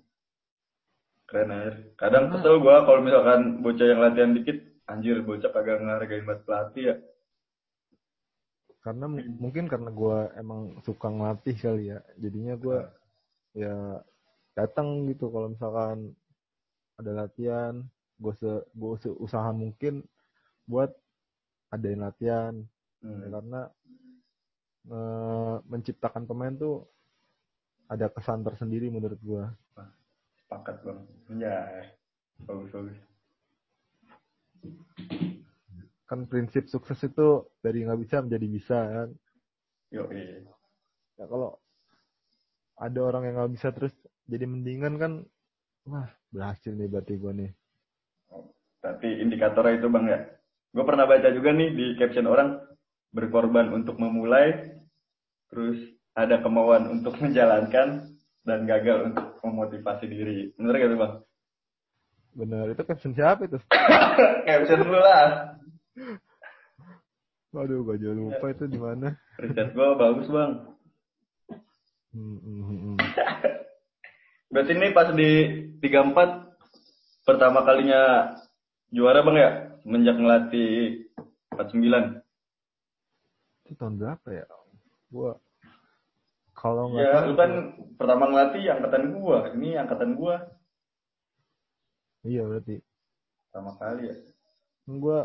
Keren 1.28 1.52
aja. 1.52 1.72
Kadang 1.96 2.32
Karena- 2.32 2.34
kesel 2.34 2.56
gue 2.58 2.76
kalau 2.82 3.00
misalkan 3.04 3.42
bocah 3.60 3.84
yang 3.86 4.00
latihan 4.00 4.32
dikit, 4.32 4.58
anjir 4.86 5.20
bocah 5.22 5.52
kagak 5.52 5.80
ngehargain 5.80 6.24
buat 6.24 6.42
pelatih 6.44 6.86
ya. 6.86 6.98
karena 8.78 9.04
mungkin 9.12 9.68
karena 9.68 9.92
gue 9.92 10.18
emang 10.40 10.80
suka 10.80 11.12
ngelatih 11.12 11.60
kali 11.60 11.92
ya 11.92 12.00
jadinya 12.16 12.56
gue 12.56 12.80
ya 13.52 14.00
datang 14.56 15.04
gitu 15.12 15.28
kalau 15.28 15.52
misalkan 15.52 16.16
ada 16.96 17.12
latihan 17.12 17.84
gue 18.16 18.32
se 18.40 18.48
gue 18.72 18.92
usaha 19.20 19.52
mungkin 19.52 20.08
buat 20.64 20.96
adain 21.68 22.00
latihan 22.00 22.56
Ya, 22.98 23.12
Hmm. 23.12 23.28
karena 23.30 23.62
eh, 24.88 25.56
menciptakan 25.68 26.24
pemain 26.24 26.56
tuh 26.56 26.88
ada 27.86 28.08
kesan 28.08 28.42
tersendiri 28.42 28.88
menurut 28.88 29.20
gue 29.20 29.44
Sepakat 30.48 30.80
bang. 30.88 31.00
Ya. 31.36 31.60
Bagus 32.48 32.72
bagus. 32.72 32.98
kan 36.08 36.24
prinsip 36.24 36.72
sukses 36.72 37.04
itu 37.04 37.44
dari 37.60 37.84
nggak 37.84 38.00
bisa 38.00 38.24
menjadi 38.24 38.48
bisa 38.48 38.80
kan 38.80 39.10
Yo 39.92 40.08
ya 41.20 41.26
kalau 41.28 41.60
ada 42.80 43.00
orang 43.04 43.28
yang 43.28 43.36
nggak 43.44 43.54
bisa 43.60 43.68
terus 43.76 43.92
jadi 44.24 44.48
mendingan 44.48 44.96
kan 44.96 45.12
wah 45.84 46.08
berhasil 46.32 46.72
nih 46.72 46.88
berarti 46.88 47.14
gue 47.20 47.34
nih 47.44 47.52
Tapi 48.78 49.20
indikatornya 49.20 49.84
itu 49.84 49.90
bang 49.90 50.06
ya. 50.06 50.20
Gue 50.72 50.86
pernah 50.86 51.10
baca 51.10 51.28
juga 51.34 51.50
nih 51.52 51.76
di 51.76 51.86
caption 51.98 52.30
orang 52.30 52.62
berkorban 53.12 53.74
untuk 53.74 53.98
memulai, 54.00 54.78
terus 55.50 55.82
ada 56.14 56.40
kemauan 56.40 56.86
untuk 56.88 57.18
menjalankan 57.20 58.16
dan 58.48 58.64
gagal 58.64 59.12
untuk 59.12 59.28
memotivasi 59.44 60.08
diri. 60.08 60.56
Bener 60.56 60.80
gak 60.80 60.92
tuh 60.96 61.00
bang? 61.04 61.14
bener 62.38 62.70
itu 62.70 62.86
caption 62.86 63.18
siapa 63.18 63.50
itu 63.50 63.58
caption 64.46 64.86
lu 64.86 65.02
lah. 65.02 65.58
waduh 67.50 67.82
gue 67.82 67.98
juga 67.98 68.14
lupa 68.14 68.54
itu 68.54 68.70
di 68.70 68.78
mana 68.78 69.18
Riset 69.42 69.74
gue 69.74 69.88
bagus 69.98 70.30
bang. 70.30 70.52
Hmm, 72.14 72.38
hmm, 72.42 72.62
hmm. 72.66 72.98
Berarti 74.54 74.72
ini 74.74 74.88
pas 74.90 75.10
di 75.14 75.32
34 75.82 77.26
pertama 77.26 77.62
kalinya 77.62 78.34
juara 78.90 79.22
bang 79.22 79.38
ya? 79.38 79.52
Semenjak 79.82 80.16
ngelatih 80.18 81.06
49. 81.54 82.22
itu 83.68 83.76
tahun 83.78 84.00
berapa 84.00 84.28
ya 84.32 84.46
gue 85.12 85.32
kalau 86.58 86.90
nggak 86.90 87.06
Ya 87.06 87.22
lu 87.30 87.34
kan 87.38 87.52
pertama 88.02 88.34
ngelatih 88.34 88.66
angkatan 88.74 89.04
gua. 89.14 89.38
Ini 89.54 89.70
angkatan 89.86 90.18
gua 90.18 90.58
iya 92.28 92.44
berarti 92.44 92.84
pertama 93.48 93.72
kali 93.80 94.04
ya. 94.12 94.16
gue 94.88 95.20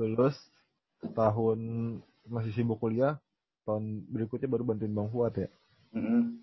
lulus 0.00 0.36
tahun 1.16 1.60
masih 2.28 2.52
sibuk 2.56 2.80
kuliah 2.80 3.20
tahun 3.68 4.08
berikutnya 4.08 4.48
baru 4.48 4.64
bantuin 4.64 4.96
bang 4.96 5.08
Fuad 5.12 5.34
ya 5.36 5.50
Mm 5.90 6.38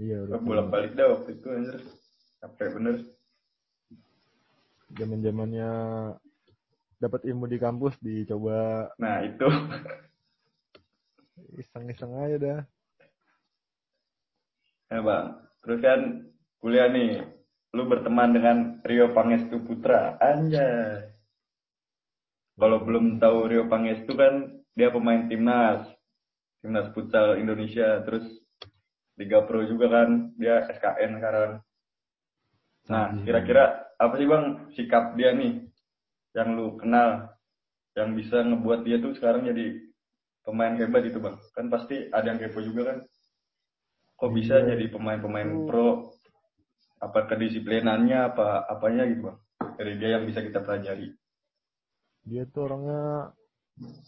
iya 0.00 0.24
udah 0.24 0.40
bolak 0.40 0.68
balik 0.72 0.92
dah 0.96 1.04
waktu 1.12 1.36
itu 1.36 1.46
anjir. 1.52 1.80
Capek 2.40 2.68
bener. 2.80 2.96
zaman 4.92 5.20
zamannya 5.24 5.70
dapat 6.96 7.20
ilmu 7.28 7.44
di 7.48 7.56
kampus 7.60 7.96
dicoba 8.00 8.88
Nah 8.96 9.20
itu. 9.24 9.44
iseng-iseng 11.58 12.12
aja 12.16 12.36
dah 12.38 12.60
Ya 14.92 15.00
bang. 15.00 15.26
Terus 15.64 15.78
kan 15.80 16.00
kuliah 16.60 16.92
nih. 16.92 17.24
Lu 17.72 17.88
berteman 17.88 18.36
dengan 18.36 18.56
Rio 18.84 19.16
Pangestu 19.16 19.64
Putra. 19.64 20.20
Anjay. 20.20 21.08
Kalau 22.60 22.84
belum 22.84 23.16
tahu 23.16 23.48
Rio 23.48 23.64
Pangestu 23.72 24.12
kan 24.12 24.52
dia 24.76 24.92
pemain 24.92 25.24
timnas. 25.32 25.88
Timnas 26.60 26.92
futsal 26.92 27.40
Indonesia. 27.40 28.04
Terus 28.04 28.28
Liga 29.16 29.48
Pro 29.48 29.64
juga 29.64 29.88
kan. 29.88 30.36
Dia 30.36 30.68
SKN 30.68 31.16
sekarang. 31.16 31.52
Nah, 32.92 33.16
Iya. 33.16 33.24
kira-kira 33.24 33.64
apa 33.96 34.14
sih 34.20 34.28
bang 34.28 34.46
sikap 34.76 35.16
dia 35.16 35.32
nih 35.32 35.64
yang 36.36 36.52
lu 36.52 36.76
kenal 36.76 37.32
yang 37.94 38.12
bisa 38.12 38.42
ngebuat 38.42 38.82
dia 38.82 38.98
tuh 38.98 39.14
sekarang 39.14 39.46
jadi 39.46 39.78
pemain 40.42 40.74
hebat 40.74 41.02
itu 41.02 41.18
bang? 41.18 41.36
Kan 41.52 41.66
pasti 41.66 42.06
ada 42.08 42.26
yang 42.26 42.38
kepo 42.38 42.60
juga 42.60 42.82
kan. 42.90 42.98
Kok 44.16 44.30
bisa 44.32 44.54
Iya. 44.56 44.74
jadi 44.74 44.84
pemain-pemain 44.88 45.48
Itu- 45.48 45.66
pro? 45.66 45.88
Apa 46.98 47.26
kedisiplinannya 47.26 48.30
apa 48.30 48.66
apanya 48.66 49.06
gitu 49.06 49.26
bang? 49.26 49.38
Dari 49.74 49.92
dia 49.96 50.08
yang 50.14 50.24
bisa 50.24 50.40
kita 50.40 50.60
pelajari. 50.60 51.10
dia 52.22 52.46
tuh 52.46 52.70
orangnya 52.70 53.34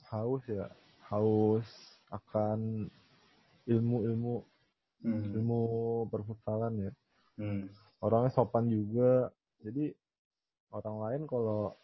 haus 0.06 0.46
ya 0.46 0.70
haus 1.10 1.66
akan 2.06 2.86
ilmu-ilmu 3.66 4.38
Hmm. 5.02 5.34
ilmu 5.34 5.60
perfutsalan 6.08 6.78
ya 6.78 6.92
Hmm. 7.34 7.66
orangnya 7.98 8.30
sopan 8.30 8.70
juga 8.70 9.34
jadi 9.58 9.90
orang 10.70 10.96
lain 11.02 11.22
kalau 11.26 11.74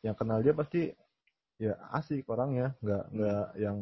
yang 0.00 0.16
kenal 0.16 0.40
dia 0.40 0.56
pasti 0.56 0.88
ya 1.62 1.78
asik 1.94 2.26
orangnya. 2.26 2.74
Nggak 2.82 3.04
nggak 3.14 3.46
yang 3.62 3.76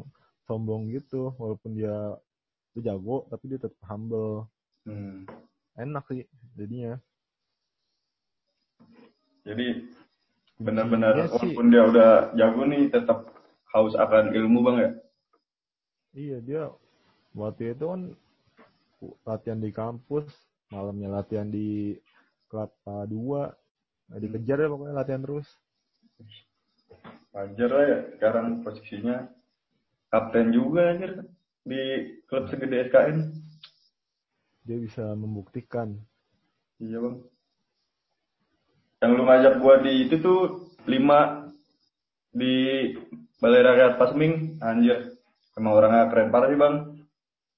sombong 0.44 0.92
gitu. 0.92 1.32
Walaupun 1.40 1.72
dia 1.72 1.96
tuh 2.76 2.82
jago 2.84 3.24
tapi 3.32 3.44
dia 3.48 3.58
tetap 3.58 3.80
humble. 3.88 4.44
Hmm. 4.84 5.24
enak 5.76 6.04
sih 6.08 6.24
jadinya. 6.56 7.00
Jadi 9.44 9.88
benar-benar 10.60 11.24
sih- 11.24 11.56
walaupun 11.56 11.66
dia 11.72 11.82
udah 11.88 12.10
jago 12.36 12.62
nih 12.68 12.92
tetap 12.92 13.32
haus 13.72 13.96
akan 13.96 14.36
ilmu 14.36 14.60
bang 14.66 14.76
ya. 14.76 14.90
iya 16.10 16.36
dia 16.42 16.62
waktu 17.38 17.70
itu 17.72 17.84
kan 17.86 18.00
latihan 19.22 19.62
di 19.62 19.70
kampus 19.70 20.26
malamnya 20.68 21.08
latihan 21.22 21.46
di 21.46 21.94
kelapa 22.50 23.06
dua. 23.06 23.54
Nah, 24.10 24.18
dikejar 24.18 24.58
ya 24.58 24.68
pokoknya 24.68 24.94
latihan 24.98 25.22
terus 25.22 25.46
Wajar 27.30 27.70
lah 27.70 27.84
ya 27.86 27.98
sekarang 28.18 28.66
posisinya 28.66 29.30
kapten 30.10 30.50
juga 30.50 30.90
anjir 30.90 31.22
di 31.62 31.82
klub 32.26 32.50
segede 32.50 32.90
SKN. 32.90 33.18
dia 34.66 34.76
bisa 34.76 35.14
membuktikan 35.16 35.98
Iya 36.80 36.96
bang. 37.04 37.16
Yang 39.04 39.12
lu 39.12 39.22
ngajak 39.28 39.54
gua 39.60 39.74
di 39.84 39.92
itu 40.08 40.16
tuh 40.24 40.40
lima 40.88 41.52
di 42.32 42.88
Balai 43.40 43.64
Rakyat 43.64 44.00
Pasming, 44.00 44.60
anjir. 44.64 45.16
Emang 45.56 45.76
orangnya 45.76 46.08
keren 46.08 46.32
parah 46.32 46.48
sih 46.48 46.60
bang. 46.60 46.76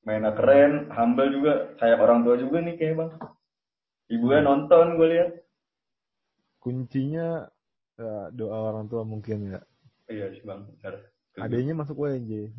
Mainnya 0.02 0.34
keren, 0.34 0.90
humble 0.90 1.30
juga, 1.30 1.54
kayak 1.78 2.02
orang 2.02 2.26
tua 2.26 2.34
juga 2.34 2.58
nih 2.62 2.74
kayak 2.74 2.94
bang. 2.98 3.10
Ibunya 4.10 4.40
nonton 4.42 4.98
gue 4.98 5.08
lihat. 5.08 5.30
kuncinya 6.62 7.50
ya, 7.94 8.30
doa 8.30 8.58
orang 8.68 8.86
tua 8.86 9.02
mungkin 9.02 9.52
ya 9.52 9.60
Iya 10.06 10.28
sih 10.34 10.42
bang, 10.42 10.66
benar. 10.78 10.94
adanya 11.38 11.72
masuk 11.74 11.96
WNJ 11.98 12.52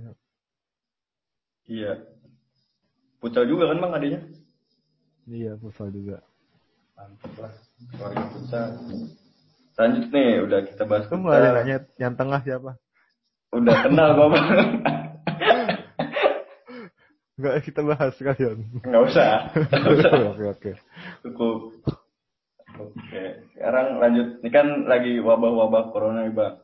Iya. 1.63 1.93
Pucal 3.17 3.47
juga 3.47 3.71
kan 3.71 3.79
bang 3.79 3.93
adanya? 3.93 4.19
iya 5.23 5.55
futsal 5.55 5.87
juga 5.89 6.19
Mantap 6.93 7.33
lah. 7.39 7.53
Keluarga 7.95 8.23
pucal. 8.29 8.67
Lanjut 9.73 10.05
nih, 10.11 10.29
udah 10.45 10.59
kita 10.67 10.83
bahas 10.85 11.07
nggak 11.09 11.17
ada 11.33 11.49
futsal. 11.49 11.55
nanya 11.57 11.77
yang 11.97 12.13
tengah 12.13 12.39
siapa 12.43 12.71
Udah 13.49 13.75
kenal 13.81 14.09
gua 14.13 14.27
bang. 14.29 14.45
nggak 17.33 17.55
kita 17.65 17.81
bahas 17.81 18.13
sekalian 18.13 18.57
Nggak 18.83 19.03
usah. 19.09 19.31
Nggak 19.71 19.93
usah. 19.97 20.11
oke 20.31 20.45
oke 20.53 20.71
Cukup. 21.23 21.57
Oke, 22.73 23.42
sekarang 23.63 24.03
lanjut. 24.03 24.27
Ini 24.43 24.49
kan 24.51 24.67
lagi 24.91 25.23
wabah-wabah 25.23 25.95
corona 25.95 26.27
nih 26.27 26.35
bang. 26.35 26.59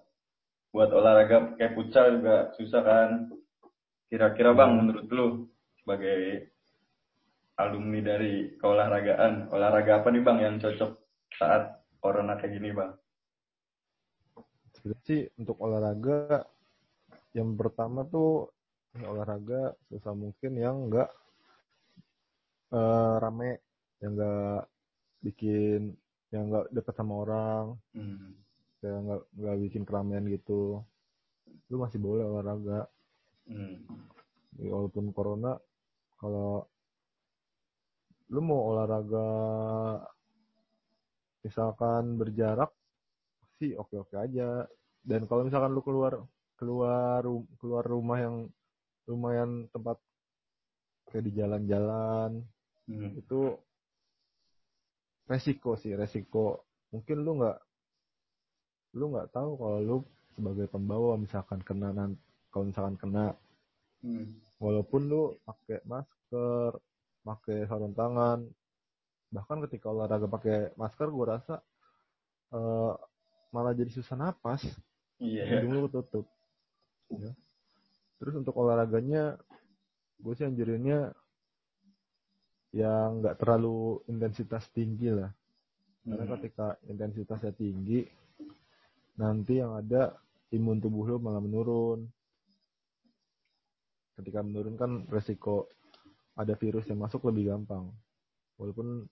Buat 0.76 0.92
olahraga 0.92 1.56
kayak 1.56 1.80
futsal 1.80 2.20
juga 2.20 2.52
susah 2.60 2.82
kan. 2.84 3.10
Kira-kira 4.12 4.52
bang, 4.52 4.76
menurut 4.76 5.08
lu 5.08 5.28
sebagai 5.80 6.52
alumni 7.56 8.04
dari 8.04 8.52
keolahragaan, 8.60 9.48
olahraga 9.48 10.04
apa 10.04 10.12
nih 10.12 10.24
bang 10.28 10.38
yang 10.44 10.56
cocok 10.60 10.92
saat 11.40 11.80
corona 12.04 12.36
kayak 12.36 12.60
gini 12.60 12.76
bang? 12.76 12.92
sebenarnya 14.80 15.04
sih 15.04 15.22
untuk 15.36 15.60
olahraga 15.60 16.48
yang 17.36 17.52
pertama 17.60 18.08
tuh 18.08 18.48
ya 18.96 19.12
olahraga 19.12 19.76
susah 19.92 20.16
mungkin 20.16 20.56
yang 20.56 20.88
enggak 20.88 21.12
rame 23.20 23.60
yang 24.00 24.16
enggak 24.16 24.72
bikin 25.20 26.00
yang 26.30 26.50
enggak 26.50 26.66
deket 26.70 26.94
sama 26.94 27.14
orang 27.26 27.66
Hmm. 27.92 28.38
yang 28.82 29.04
enggak 29.06 29.22
enggak 29.34 29.58
bikin 29.66 29.84
keramaian 29.84 30.26
gitu 30.30 30.82
lu 31.70 31.76
masih 31.78 32.00
boleh 32.00 32.26
olahraga 32.26 32.86
Hmm. 33.50 33.82
Ya, 34.62 34.70
walaupun 34.70 35.10
corona 35.10 35.58
kalau 36.22 36.70
lu 38.30 38.42
mau 38.46 38.70
olahraga 38.70 39.26
misalkan 41.42 42.14
berjarak 42.14 42.70
sih 43.58 43.74
oke 43.74 43.96
oke 43.98 44.16
aja 44.16 44.68
dan 45.02 45.26
kalau 45.26 45.48
misalkan 45.48 45.74
lu 45.74 45.82
keluar 45.82 46.20
keluar 46.60 47.24
keluar 47.58 47.84
rumah 47.88 48.18
yang 48.20 48.36
lumayan 49.08 49.66
tempat 49.72 49.98
kayak 51.10 51.26
di 51.26 51.32
jalan-jalan 51.34 52.44
Hmm. 52.86 53.14
itu 53.18 53.54
resiko 55.30 55.78
sih 55.78 55.94
resiko 55.94 56.66
mungkin 56.90 57.18
lu 57.22 57.32
nggak 57.40 57.58
lu 58.98 59.06
nggak 59.14 59.30
tahu 59.30 59.52
kalau 59.62 59.80
lu 59.80 59.98
sebagai 60.34 60.66
pembawa 60.68 61.14
misalkan 61.16 61.62
kena 61.62 61.94
kalau 62.50 62.66
misalkan 62.68 62.98
kena 62.98 63.38
Hmm. 64.00 64.32
walaupun 64.64 65.12
lu 65.12 65.36
pakai 65.44 65.84
masker 65.84 66.72
pakai 67.20 67.68
sarung 67.68 67.92
tangan 67.92 68.48
bahkan 69.28 69.60
ketika 69.68 69.92
olahraga 69.92 70.24
pakai 70.32 70.72
masker 70.80 71.12
gue 71.12 71.26
rasa 71.28 71.60
eh, 72.56 72.94
malah 73.52 73.76
jadi 73.76 73.92
susah 73.92 74.16
napas 74.16 74.64
ya. 75.20 75.44
hidung 75.52 75.84
lu 75.84 75.92
tutup 75.92 76.24
ya. 77.12 77.36
terus 78.24 78.40
untuk 78.40 78.56
olahraganya 78.56 79.36
gue 80.24 80.34
sih 80.40 80.48
anjurinnya 80.48 81.12
yang 82.70 83.22
nggak 83.22 83.42
terlalu 83.42 84.02
intensitas 84.06 84.70
tinggi 84.70 85.10
lah. 85.10 85.30
Karena 86.06 86.26
Hmm. 86.26 86.34
ketika 86.38 86.68
intensitasnya 86.90 87.54
tinggi 87.54 88.06
nanti 89.20 89.60
yang 89.60 89.76
ada 89.76 90.16
imun 90.54 90.80
tubuh 90.80 91.06
lu 91.06 91.16
malah 91.22 91.42
menurun. 91.42 92.06
Ketika 94.18 94.40
menurun 94.44 94.76
kan 94.76 94.92
resiko 95.10 95.70
ada 96.38 96.56
virus 96.56 96.88
yang 96.88 97.02
masuk 97.02 97.28
lebih 97.30 97.52
gampang. 97.52 97.90
Walaupun 98.60 99.08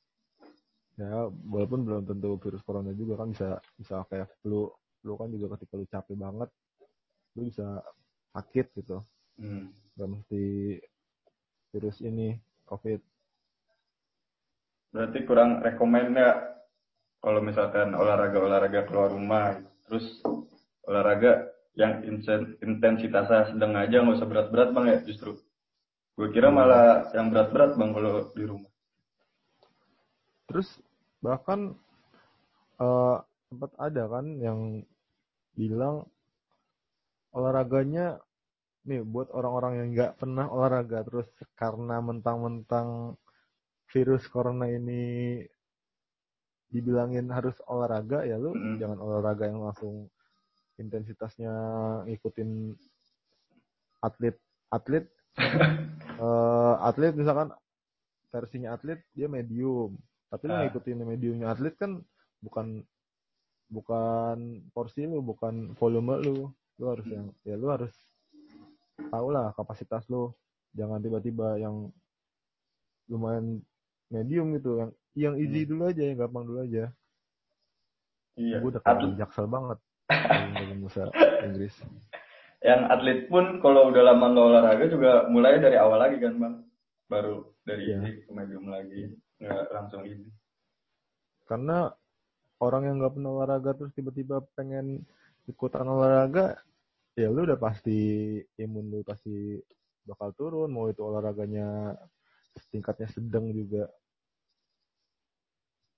ya 0.97 1.29
walaupun 1.29 1.85
belum 1.85 2.03
tentu 2.09 2.41
virus 2.41 2.65
corona 2.65 2.89
juga 2.93 3.21
kan 3.21 3.33
bisa 3.33 3.61
bisa 3.77 4.05
kayak 4.09 4.29
flu. 4.41 4.69
Flu 5.01 5.13
kan 5.17 5.29
juga 5.29 5.57
ketika 5.57 5.73
lu 5.77 5.85
capek 5.85 6.15
banget 6.17 6.49
lu 7.37 7.49
bisa 7.49 7.81
sakit 8.33 8.67
gitu. 8.81 9.01
Hmm. 9.37 9.69
gak 9.93 10.09
mesti 10.09 10.45
virus 11.69 12.01
ini 12.01 12.41
covid 12.65 12.97
Berarti 14.97 15.29
kurang 15.29 15.61
rekomen 15.61 16.17
ya 16.17 16.41
kalau 17.21 17.37
misalkan 17.37 17.93
olahraga-olahraga 17.93 18.89
keluar 18.89 19.13
rumah, 19.13 19.61
terus 19.85 20.25
olahraga 20.89 21.53
yang 21.77 22.01
intensitasnya 22.65 23.53
sedang 23.53 23.77
aja 23.77 24.01
nggak 24.01 24.17
usah 24.17 24.25
berat-berat 24.25 24.73
bang 24.73 24.85
ya 24.89 24.97
justru. 25.05 25.37
Gue 26.17 26.33
kira 26.33 26.49
malah 26.49 27.13
yang 27.13 27.29
berat-berat 27.29 27.77
bang 27.77 27.93
kalau 27.93 28.33
di 28.33 28.45
rumah. 28.49 28.71
terus 30.47 30.79
bahkan 31.19 31.75
eh, 32.79 33.17
sempat 33.51 33.71
ada 33.77 34.03
kan 34.07 34.25
yang 34.41 34.81
bilang 35.53 36.07
olahraganya 37.35 38.17
nih 38.87 39.03
buat 39.03 39.27
orang-orang 39.35 39.73
yang 39.83 39.87
nggak 39.93 40.15
pernah 40.17 40.47
olahraga 40.47 41.03
terus 41.03 41.27
karena 41.59 41.99
mentang-mentang 41.99 43.19
virus 43.97 44.29
corona 44.29 44.69
ini 44.69 45.41
dibilangin 46.69 47.33
harus 47.33 47.57
olahraga 47.65 48.21
ya 48.21 48.37
lu 48.37 48.53
Mm. 48.53 48.77
jangan 48.77 48.99
olahraga 49.01 49.49
yang 49.49 49.65
langsung 49.65 50.05
intensitasnya 50.77 51.49
ngikutin 52.05 52.77
atlet 54.05 54.37
atlet 54.69 55.09
eh, 56.21 56.75
atlet 56.85 57.17
misalkan 57.17 57.49
versinya 58.29 58.77
atlet 58.77 59.01
dia 59.17 59.25
medium 59.25 59.97
tapi 60.29 60.45
lu 60.45 60.53
Ah. 60.53 60.61
ngikutin 60.67 61.01
mediumnya 61.01 61.49
atlet 61.49 61.73
kan 61.73 61.97
bukan 62.43 62.83
bukan 63.71 64.37
porsi 64.75 65.07
lu 65.09 65.23
bukan 65.23 65.73
volume 65.79 66.13
lu 66.21 66.35
lu 66.77 66.85
harus 66.85 67.07
yang 67.09 67.25
ya 67.41 67.55
lu 67.57 67.73
harus 67.73 67.89
tahu 69.09 69.33
lah 69.33 69.55
kapasitas 69.57 70.05
lu 70.11 70.29
jangan 70.77 71.01
tiba-tiba 71.01 71.57
yang 71.57 71.89
lumayan 73.07 73.63
medium 74.07 74.55
gitu 74.55 74.71
yang 74.79 74.91
yang 75.17 75.35
easy 75.37 75.65
Hmm. 75.65 75.69
dulu 75.73 75.83
aja 75.89 76.01
yang 76.03 76.17
gampang 76.17 76.43
dulu 76.45 76.59
aja. 76.63 76.85
Iya. 78.37 78.57
gue 78.61 78.69
udah 78.69 78.81
kayak 78.85 79.17
jaksel 79.17 79.47
banget. 79.49 79.79
Bahasa 80.85 81.03
Inggris. 81.41 81.73
Yang 82.61 82.81
atlet 82.89 83.19
pun 83.27 83.45
kalau 83.59 83.89
udah 83.89 84.03
lama 84.13 84.25
nggak 84.29 84.45
olahraga 84.45 84.85
juga 84.87 85.11
mulai 85.27 85.57
dari 85.57 85.77
awal 85.77 85.97
lagi 85.97 86.21
kan 86.21 86.37
bang. 86.37 86.55
Baru 87.09 87.51
dari 87.65 87.89
Iya. 87.89 87.97
easy 87.97 88.11
ke 88.23 88.31
medium 88.31 88.69
lagi. 88.69 89.17
Nggak 89.41 89.61
langsung 89.73 90.03
easy 90.05 90.29
karena 91.47 91.95
orang 92.59 92.83
yang 92.83 92.95
nggak 92.99 93.13
pernah 93.15 93.31
olahraga 93.31 93.71
terus 93.71 93.95
tiba-tiba 93.95 94.43
pengen 94.51 94.99
ikutan 95.47 95.87
olahraga 95.87 96.59
ya 97.15 97.31
lu 97.31 97.47
udah 97.47 97.55
pasti 97.55 97.95
imun 98.59 98.91
lu 98.91 98.99
pasti 99.01 99.55
bakal 100.03 100.35
turun. 100.35 100.69
Mau 100.69 100.91
itu 100.91 100.99
olahraganya 101.01 101.95
tingkatnya 102.69 103.07
sedang 103.07 103.49
juga 103.49 103.87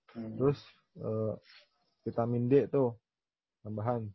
Hmm. 0.10 0.34
terus 0.36 0.58
eh, 0.98 1.34
vitamin 2.02 2.50
D 2.50 2.66
tuh 2.66 2.98
tambahan 3.62 4.10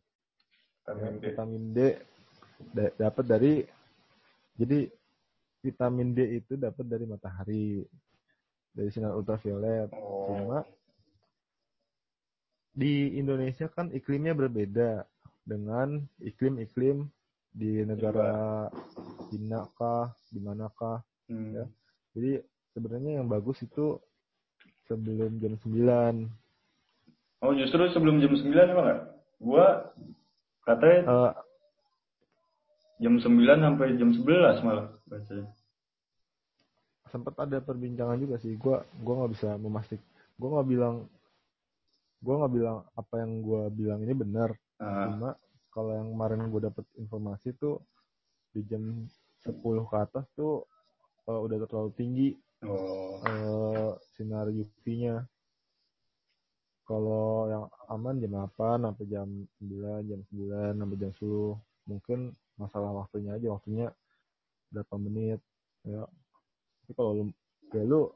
Ya, 0.85 0.91
Vitamin 0.91 1.15
D. 1.17 1.23
vitamin 1.25 1.63
D 1.71 1.79
da- 2.75 2.95
dapat 2.99 3.25
dari 3.25 3.53
jadi 4.53 4.91
vitamin 5.59 6.11
D 6.11 6.19
itu 6.35 6.53
dapat 6.53 6.83
dari 6.83 7.07
matahari 7.07 7.81
dari 8.69 8.89
sinar 8.91 9.15
ultraviolet 9.15 9.87
Oh. 9.95 10.27
cuma 10.29 10.59
di 12.75 13.15
Indonesia 13.15 13.71
kan 13.71 13.87
iklimnya 13.89 14.35
berbeda 14.35 15.07
dengan 15.47 16.03
iklim-iklim 16.19 17.07
di 17.49 17.87
negara 17.87 18.67
Cina 19.31 19.63
kah 19.73 20.11
di 20.27 20.43
manakah 20.43 20.99
Hmm. 21.25 21.55
Ya. 21.55 21.65
Jadi 22.15 22.39
sebenarnya 22.71 23.19
yang 23.19 23.27
bagus 23.27 23.59
itu 23.59 23.99
sebelum 24.87 25.37
jam 25.37 25.53
9 25.59 26.31
Oh 27.43 27.53
justru 27.53 27.85
sebelum 27.91 28.17
jam 28.17 28.31
9 28.31 28.47
emang 28.71 28.85
nggak? 28.87 29.01
Gua 29.37 29.91
katanya 30.63 31.01
Eh, 31.05 31.33
jam 32.97 33.19
9 33.19 33.27
sampai 33.59 33.99
jam 33.99 34.09
11 34.09 34.63
malah 34.63 34.87
bacanya. 35.05 35.51
sempat 37.05 37.35
ada 37.37 37.59
perbincangan 37.59 38.17
juga 38.17 38.35
sih 38.39 38.55
gua 38.55 38.81
gua 38.97 39.23
nggak 39.23 39.33
bisa 39.35 39.49
memastikan 39.55 40.03
gua 40.35 40.49
nggak 40.57 40.67
bilang 40.67 40.95
gua 42.19 42.35
nggak 42.41 42.53
bilang 42.53 42.77
apa 42.91 43.15
yang 43.19 43.31
gua 43.39 43.61
bilang 43.69 43.99
ini 44.01 44.13
benar 44.13 44.51
Nah, 44.75 45.07
cuma 45.07 45.29
kalau 45.71 45.91
yang 45.91 46.11
kemarin 46.11 46.51
gue 46.51 46.61
dapet 46.61 46.83
informasi 46.95 47.55
tuh 47.55 47.79
di 48.51 48.59
jam 48.63 49.07
10 49.39 49.55
ke 49.87 49.95
atas 49.95 50.27
tuh 50.35 50.67
udah 51.25 51.57
terlalu 51.65 51.91
tinggi 51.97 52.29
oh, 52.65 53.21
eh, 53.25 53.91
sinar 54.13 54.49
UV-nya 54.49 55.25
kalau 56.85 57.49
yang 57.49 57.65
aman 57.89 58.21
jam 58.21 58.45
8 58.53 58.85
sampai 58.85 59.05
jam 59.09 59.27
9 59.57 60.05
jam 60.05 60.19
9 60.21 60.77
sampai 60.77 60.97
jam 61.01 61.11
10 61.17 61.89
mungkin 61.89 62.19
masalah 62.61 62.93
waktunya 62.93 63.33
aja 63.33 63.49
waktunya 63.49 63.89
berapa 64.69 64.95
menit 65.01 65.41
ya. 65.81 66.05
Tapi 66.85 66.91
kalau 66.93 67.11
lu 67.17 67.23
ya 67.73 67.81
lu 67.81 68.13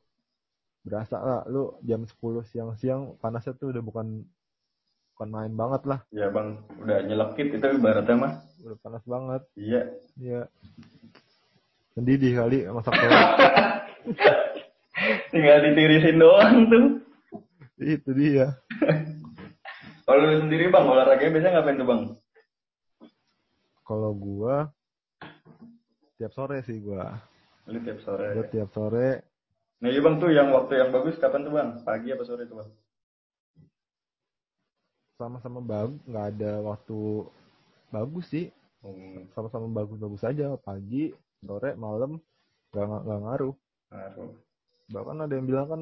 berasa 0.85 1.17
lah 1.17 1.41
lu 1.49 1.73
jam 1.81 2.05
10 2.05 2.13
siang-siang 2.45 3.17
panasnya 3.17 3.57
tuh 3.57 3.73
udah 3.73 3.81
bukan 3.81 4.21
bukan 5.17 5.29
main 5.33 5.53
banget 5.57 5.81
lah. 5.89 5.99
Ya 6.13 6.29
bang, 6.29 6.61
udah 6.79 6.97
nyelekit 7.09 7.49
itu 7.51 7.65
ibaratnya 7.73 8.15
mah. 8.15 8.33
udah 8.59 8.77
panas 8.83 9.03
banget. 9.07 9.41
Iya. 9.55 9.81
ya 10.19 10.41
mendidih 11.99 12.33
kali 12.33 12.57
masak 12.67 12.95
telur 12.95 13.19
Tinggal 15.31 15.63
ditirisin 15.63 16.17
doang 16.17 16.67
tuh. 16.67 16.85
itu 17.77 18.09
dia 18.11 18.57
Kalau 20.03 20.25
lu 20.25 20.41
sendiri 20.41 20.67
bang, 20.67 20.83
olahraganya 20.83 21.31
biasanya 21.31 21.53
ngapain 21.55 21.77
tuh 21.77 21.87
bang? 21.87 22.01
kalau 23.81 24.11
gua 24.11 24.69
tiap 26.15 26.29
sore 26.31 26.61
sih 26.61 26.77
gua 26.77 27.17
Lu 27.65 27.79
tiap 27.79 27.99
sore. 28.01 28.33
gua 28.33 28.45
tiap 28.45 28.69
sore 28.69 29.09
Nah 29.79 29.87
iya 29.87 29.99
bang 29.99 30.15
tuh 30.17 30.29
yang 30.29 30.51
waktu 30.51 30.75
yang 30.75 30.89
bagus 30.89 31.15
kapan 31.15 31.41
tuh 31.41 31.53
bang? 31.53 31.69
Pagi 31.81 32.09
apa 32.09 32.23
sore 32.23 32.43
tuh 32.45 32.57
bang? 32.57 32.69
sama-sama 35.15 35.59
bagus 35.59 35.99
nggak 36.05 36.27
ada 36.33 36.53
waktu 36.63 36.99
bagus 37.89 38.27
sih 38.27 38.47
Hmm, 38.79 39.27
sama-sama 39.35 39.67
bagus-bagus 39.67 40.23
aja 40.23 40.55
pagi 40.55 41.11
sore 41.39 41.71
malam 41.73 42.19
nggak- 42.69 43.03
nggak 43.03 43.19
ngaruh 43.23 43.55
ngaruh. 43.89 44.31
bahkan 44.89 45.17
ada 45.19 45.33
yang 45.33 45.47
bilang 45.47 45.67
kan 45.67 45.81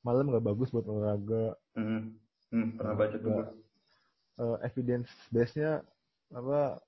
malam 0.00 0.28
nggak 0.28 0.44
bagus 0.44 0.68
buat 0.68 0.84
olahraga 0.84 1.54
Hmm, 1.72 2.18
hmm, 2.50 2.68
pernah 2.74 2.94
baca 2.94 3.16
tuh. 3.16 3.54
Eh, 4.38 4.56
evidence 4.62 5.06
base-nya 5.28 5.82
apa 6.30 6.78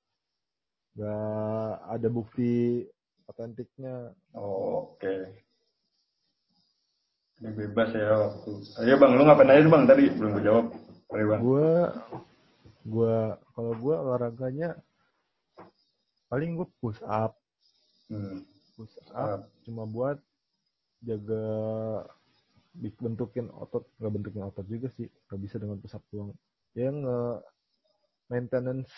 nggak 0.93 1.67
ada 1.89 2.09
bukti 2.09 2.87
otentiknya 3.25 4.11
Oh, 4.35 4.95
oke. 4.95 5.15
Ini 7.41 7.51
bebas 7.57 7.89
ya 7.91 8.13
waktu. 8.21 8.51
Ayo 8.79 8.95
bang, 8.95 9.17
lu 9.17 9.25
ngapain 9.25 9.49
aja 9.49 9.65
tuh 9.65 9.73
bang 9.73 9.85
tadi? 9.89 10.05
Belum 10.13 10.31
gue 10.37 10.45
jawab. 10.45 10.67
Ayo 11.11 11.25
bang. 11.27 11.41
gua 11.41 11.71
gua 12.85 13.17
kalau 13.57 13.73
gua 13.81 13.97
olahraganya 14.03 14.77
paling 16.29 16.53
gua 16.55 16.69
push 16.79 17.01
up. 17.03 17.40
Push 18.75 18.95
up 19.15 19.41
cuma 19.63 19.87
buat 19.87 20.19
jaga 21.01 21.43
bentukin 22.75 23.51
otot 23.51 23.83
nggak 23.99 24.13
bentukin 24.13 24.45
otot 24.47 24.67
juga 24.67 24.87
sih 24.95 25.07
nggak 25.27 25.41
bisa 25.41 25.57
dengan 25.59 25.79
push 25.79 25.95
up 25.95 26.05
doang 26.11 26.31
ya 26.73 26.91
nge 26.91 27.19
maintenance 28.27 28.91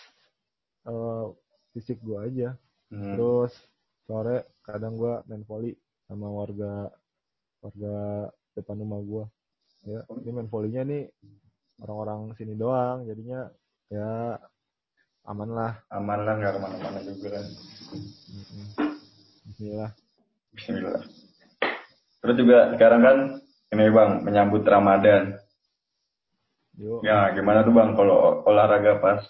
eh, 0.85 1.25
fisik 1.71 2.01
gua 2.01 2.25
aja 2.25 2.53
Hmm. 2.93 3.17
terus 3.17 3.49
sore 4.05 4.45
kadang 4.61 4.93
gua 4.93 5.25
main 5.25 5.41
volley 5.41 5.73
sama 6.05 6.29
warga 6.29 6.93
warga 7.57 8.29
depan 8.53 8.77
rumah 8.77 9.01
gua 9.01 9.25
ya 9.81 10.05
ini 10.21 10.29
main 10.29 10.45
volleynya 10.45 10.85
nih 10.85 11.09
orang-orang 11.81 12.37
sini 12.37 12.53
doang 12.53 13.09
jadinya 13.09 13.49
ya 13.89 14.37
aman 15.25 15.49
lah 15.49 15.73
Aman 15.89 16.21
lah, 16.21 16.37
nggak 16.37 16.53
ke 16.53 16.59
mana-mana 16.61 16.99
juga 17.01 17.27
kan. 17.41 17.45
Mm-mm. 18.29 18.92
Bismillah 19.47 19.91
Bismillah. 20.53 21.03
Terus 22.23 22.35
juga 22.39 22.57
sekarang 22.77 23.01
kan 23.01 23.17
ini 23.73 23.89
bang 23.89 24.11
menyambut 24.21 24.63
Ramadan. 24.63 25.35
yuk 26.77 27.01
Ya 27.01 27.33
gimana 27.33 27.65
tuh 27.65 27.73
bang 27.73 27.97
kalau 27.97 28.45
olahraga 28.45 29.01
pas 29.01 29.21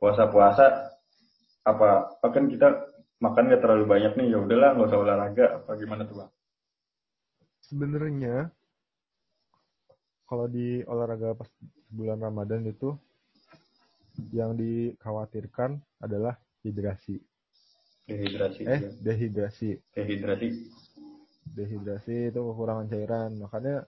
puasa-puasa 0.00 0.96
apa? 1.62 1.88
Apa 2.18 2.26
kan 2.32 2.48
kita 2.48 2.72
makan 3.20 3.52
nggak 3.52 3.62
terlalu 3.62 3.84
banyak 3.84 4.12
nih 4.16 4.32
ya 4.32 4.38
udahlah 4.40 4.74
nggak 4.74 4.88
usah 4.88 5.00
olahraga 5.04 5.44
apa 5.60 5.70
gimana 5.76 6.02
tuh 6.08 6.24
bang? 6.24 6.30
sebenarnya 7.70 8.50
kalau 10.26 10.50
di 10.50 10.82
olahraga 10.90 11.38
pas 11.38 11.46
bulan 11.86 12.18
Ramadan 12.18 12.66
itu 12.66 12.98
yang 14.34 14.58
dikhawatirkan 14.58 15.78
adalah 16.02 16.34
hidrasi 16.66 17.22
Dehidrasi. 18.10 18.62
eh 18.66 18.80
juga. 18.80 18.90
dehidrasi 19.06 19.70
Dehidrasi. 19.94 20.48
dehidrasi 21.50 22.16
itu 22.30 22.40
kekurangan 22.40 22.86
cairan 22.86 23.30
makanya 23.38 23.86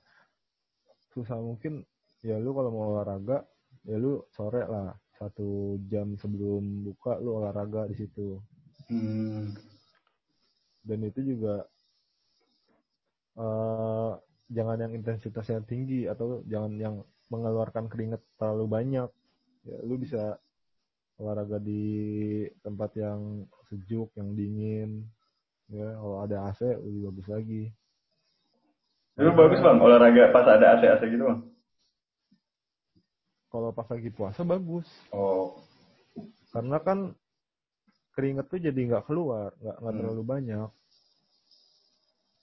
susah 1.12 1.38
mungkin 1.38 1.82
ya 2.22 2.38
lu 2.38 2.54
kalau 2.54 2.70
mau 2.70 2.94
olahraga 2.94 3.44
ya 3.84 3.96
lu 3.98 4.22
sore 4.30 4.62
lah 4.64 4.90
satu 5.18 5.78
jam 5.86 6.18
sebelum 6.18 6.86
buka 6.86 7.18
lu 7.18 7.38
olahraga 7.38 7.86
di 7.86 7.96
situ 7.98 8.38
Hmm. 8.90 9.54
dan 10.84 11.00
itu 11.06 11.22
juga 11.24 11.64
eh 13.38 14.12
jangan 14.52 14.76
yang 14.84 14.92
intensitasnya 14.92 15.64
tinggi 15.64 16.04
atau 16.04 16.44
jangan 16.44 16.72
yang 16.76 16.94
mengeluarkan 17.32 17.88
keringat 17.88 18.20
terlalu 18.36 18.66
banyak 18.68 19.08
ya 19.64 19.76
lu 19.88 19.96
bisa 19.96 20.36
olahraga 21.22 21.56
di 21.56 21.82
tempat 22.60 22.90
yang 22.98 23.46
sejuk 23.66 24.10
yang 24.14 24.34
dingin 24.34 24.90
ya 25.70 25.94
kalau 25.94 26.18
ada 26.20 26.50
AC 26.50 26.60
lebih 26.82 27.00
bagus 27.08 27.26
lagi 27.28 27.62
Itu 29.12 29.30
bagus 29.30 29.60
bang 29.60 29.78
olahraga 29.78 30.24
pas 30.28 30.46
ada 30.48 30.74
AC-AC 30.74 31.02
gitu 31.06 31.24
bang. 31.24 31.40
kalau 33.48 33.70
pas 33.70 33.86
lagi 33.86 34.08
puasa 34.08 34.42
bagus 34.42 34.88
Oh. 35.12 35.60
karena 36.50 36.76
kan 36.76 36.98
keringat 38.12 38.48
tuh 38.48 38.58
jadi 38.58 38.76
nggak 38.76 39.06
keluar 39.06 39.52
nggak 39.56 39.76
nggak 39.78 39.92
Hmm. 39.92 40.00
terlalu 40.00 40.22
banyak 40.26 40.68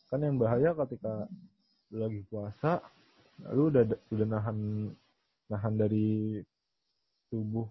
kan 0.07 0.19
yang 0.19 0.37
bahaya 0.37 0.73
ketika 0.79 1.29
lagi 1.91 2.21
puasa 2.25 2.81
lu 3.53 3.69
udah 3.69 3.83
udah 4.09 4.27
nahan 4.27 4.57
nahan 5.45 5.73
dari 5.75 6.41
subuh 7.29 7.65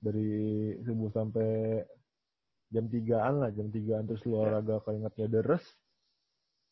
dari 0.00 0.74
subuh 0.82 1.12
sampai 1.12 1.80
jam 2.72 2.88
tigaan 2.88 3.44
lah 3.44 3.50
jam 3.52 3.68
tigaan 3.68 4.08
terus 4.08 4.24
lu 4.24 4.40
olahraga 4.40 4.80
keringatnya 4.82 5.26
deres 5.28 5.64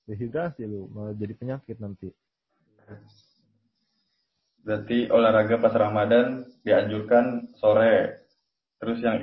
dehidrasi 0.08 0.64
lu 0.64 0.88
malah 0.90 1.12
jadi 1.12 1.34
penyakit 1.36 1.76
nanti 1.78 2.08
Berarti 4.64 5.08
olahraga 5.08 5.56
pas 5.60 5.72
Ramadan 5.72 6.44
dianjurkan 6.60 7.56
sore. 7.56 8.20
Terus 8.78 9.00
yang 9.00 9.16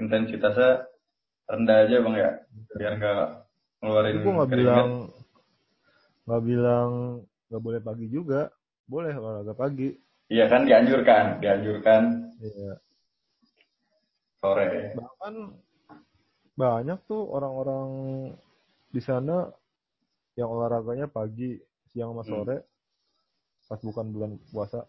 intensitasnya 0.00 0.88
rendah 1.46 1.76
aja 1.86 1.96
bang 2.02 2.14
ya, 2.16 2.30
biar 2.74 2.92
nggak 2.98 3.24
ngeluarin 3.84 4.16
gue 4.24 4.32
nggak 4.34 4.48
keringat. 4.50 4.64
bilang 4.66 4.90
nggak 6.26 6.42
bilang 6.42 6.90
nggak 7.46 7.62
boleh 7.62 7.80
pagi 7.84 8.06
juga 8.10 8.40
boleh 8.88 9.12
olahraga 9.14 9.54
pagi 9.54 9.94
Iya 10.26 10.50
kan 10.50 10.66
dianjurkan, 10.66 11.38
dianjurkan 11.38 12.02
Iya. 12.42 12.72
Sore. 14.46 14.66
bahkan 14.94 15.34
banyak 16.54 16.98
tuh 17.04 17.22
orang-orang 17.26 17.88
di 18.88 18.98
sana 18.98 19.50
yang 20.34 20.48
olahraganya 20.48 21.06
pagi 21.06 21.58
siang 21.86 22.12
sama 22.12 22.22
Hmm. 22.22 22.30
sore 22.32 22.56
pas 23.64 23.80
bukan 23.80 24.06
bulan 24.08 24.32
puasa 24.48 24.86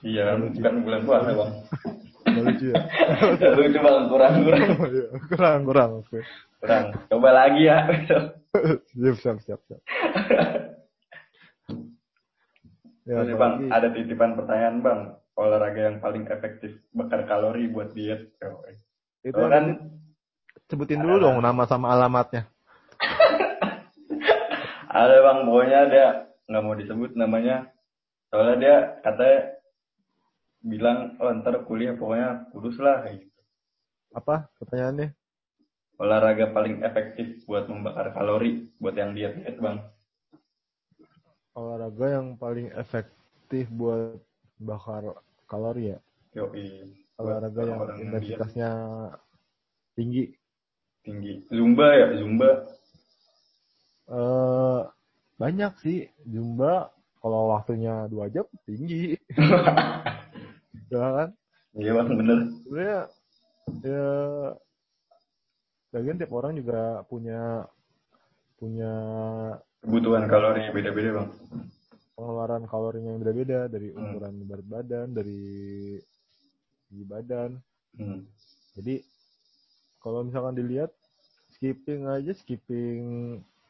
Iya, 0.00 0.36
Lucu. 0.36 0.60
bukan 0.60 0.76
bulan 0.82 1.00
puasa 1.02 1.30
bang. 1.30 1.52
Nggak 2.30 2.44
lucu 2.46 2.66
ya 2.68 2.82
Lucu 3.58 3.78
bang, 3.78 3.96
kurang 4.06 4.34
kurang 4.44 4.62
Iya, 4.92 5.06
kurang 5.26 5.58
kurang 5.64 5.90
oke 5.98 6.20
kurang. 6.58 6.84
Coba 7.08 7.28
lagi 7.34 7.62
ya. 7.64 7.78
siap 8.90 9.16
siap 9.18 9.36
siap 9.40 9.60
siap 9.64 9.80
ya 13.02 13.14
Terus 13.16 13.32
bang, 13.32 13.52
apalagi 13.56 13.64
ada 13.70 13.88
titipan 13.90 14.30
pertanyaan 14.34 14.76
bang. 14.80 15.00
Olahraga 15.40 15.88
yang 15.88 16.04
paling 16.04 16.28
efektif 16.28 16.76
bakar 16.92 17.24
kalori 17.24 17.64
buat 17.72 17.96
diet. 17.96 18.36
Itu 19.24 19.40
kan 19.40 19.88
sebutin 20.68 21.00
dulu 21.00 21.16
dong 21.18 21.40
nama 21.40 21.66
sama 21.66 21.90
alamatnya 21.90 22.46
ada 24.90 25.16
bang, 25.22 25.38
pokoknya 25.46 25.80
dia 25.90 26.06
nggak 26.50 26.62
mau 26.62 26.76
disebut 26.76 27.10
namanya. 27.14 27.70
Soalnya 28.30 28.56
dia 28.58 28.76
katanya 29.02 29.38
bilang, 30.62 30.98
oh 31.18 31.30
ntar 31.40 31.64
kuliah 31.66 31.96
pokoknya 31.96 32.50
kurus 32.52 32.76
lah. 32.78 33.02
kayak 33.06 33.24
gitu. 33.24 33.40
apa 34.10 34.50
pertanyaannya 34.58 35.14
Olahraga 36.00 36.48
paling 36.56 36.80
efektif 36.80 37.44
buat 37.44 37.68
membakar 37.68 38.10
kalori 38.16 38.72
buat 38.80 38.96
yang 38.96 39.14
diet 39.14 39.40
diet 39.40 39.56
bang. 39.60 39.78
olahraga 41.54 42.06
yang 42.20 42.34
paling 42.36 42.72
efektif 42.74 43.68
buat 43.70 44.18
bakar 44.60 45.16
kalori 45.50 45.92
ya 45.92 45.98
Yoi. 46.38 46.86
Olahraga 47.18 47.60
yang 47.66 47.80
intensitasnya 47.98 48.70
tinggi 49.92 50.30
tinggi. 51.02 51.42
Zumba 51.50 51.90
ya, 51.92 52.06
Zumba. 52.16 52.50
eh 54.08 54.80
banyak 55.36 55.72
sih 55.82 55.98
Zumba 56.24 56.88
kalau 57.18 57.50
waktunya 57.50 58.06
dua 58.06 58.30
jam 58.30 58.46
tinggi 58.64 59.18
ya 60.92 61.06
kan 61.18 61.28
Iya 61.70 61.94
bang, 61.94 62.08
bener. 62.18 62.38
sebenarnya 62.66 63.00
ya 63.86 64.08
bagian 65.90 66.18
tiap 66.18 66.32
orang 66.34 66.58
juga 66.58 67.02
punya 67.06 67.66
punya 68.58 68.92
Kebutuhan 69.80 70.26
kalori 70.26 70.66
beda-beda 70.74 71.10
bang. 71.16 71.28
Pengeluaran 72.20 72.68
kalorinya 72.68 73.16
yang 73.16 73.20
beda-beda 73.24 73.60
dari 73.66 73.88
Hmm. 73.88 74.12
ukuran 74.12 74.34
berat 74.44 74.66
badan 74.68 75.08
dari 75.10 75.40
segi 76.86 77.04
badan 77.08 77.50
Hmm. 77.90 78.22
jadi 78.76 79.00
kalau 79.98 80.22
misalkan 80.22 80.54
dilihat 80.54 80.92
skipping 81.50 82.04
aja 82.06 82.30
skipping 82.36 83.00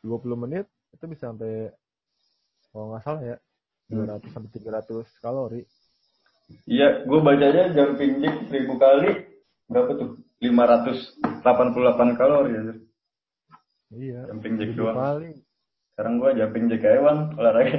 20 0.02 0.34
menit 0.36 0.66
itu 0.90 1.04
bisa 1.06 1.30
sampai 1.30 1.70
kalau 2.68 2.90
nggak 2.90 3.02
salah 3.02 3.22
ya 3.24 3.36
Hmm. 3.88 4.06
200 4.06 4.28
sampai 4.28 4.50
300 4.50 5.06
kalori 5.18 5.62
Iya, 6.66 7.06
gue 7.06 7.20
bacanya 7.22 7.70
jumping 7.70 8.18
jack 8.18 8.50
1000 8.50 8.74
kali 8.74 9.10
berapa 9.70 9.90
tuh? 9.94 10.10
588 10.42 12.18
kalori 12.18 12.50
ya. 12.50 12.62
iya 13.94 14.20
Jumping 14.26 14.58
jack 14.58 14.74
doang. 14.74 14.98
kali 14.98 15.30
Sekarang 15.94 16.18
gue 16.18 16.30
jumping 16.34 16.64
jack 16.66 16.82
aja 16.82 17.00
bang, 17.00 17.20
olahraga. 17.38 17.78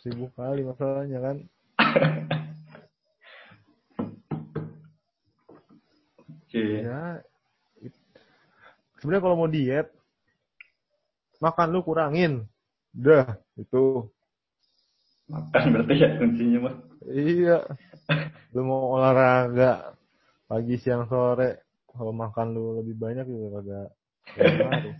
Seribu 0.00 0.30
kali 0.34 0.62
masalahnya 0.62 1.18
kan 1.20 1.36
Oke. 6.48 6.64
ya 6.80 7.20
sebenarnya 8.98 9.22
kalau 9.22 9.36
mau 9.36 9.50
diet 9.50 9.88
makan 11.38 11.68
lu 11.70 11.80
kurangin 11.84 12.32
udah 12.96 13.36
itu 13.54 14.08
Makan 15.28 15.76
berarti 15.76 15.94
ya 16.00 16.08
kuncinya 16.16 16.58
mah. 16.64 16.74
iya 17.04 17.60
lu 18.56 18.64
mau 18.64 18.96
olahraga 18.96 19.92
pagi 20.48 20.80
siang 20.80 21.04
sore 21.04 21.68
kalau 21.84 22.16
makan 22.16 22.56
lu 22.56 22.80
lebih 22.80 22.96
banyak 22.96 23.28
juga 23.28 23.60
kagak 23.60 23.88
ngaruh. 24.56 24.94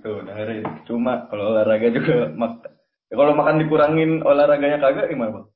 Tuh 0.00 0.16
dengerin. 0.24 0.64
Cuma 0.88 1.28
kalau 1.28 1.52
olahraga 1.52 1.92
juga 1.92 2.32
mak 2.32 2.64
ya, 3.10 3.14
kalau 3.18 3.34
makan 3.34 3.58
dikurangin 3.58 4.22
olahraganya 4.22 4.78
kagak 4.78 5.10
gimana 5.10 5.42
bang? 5.42 5.46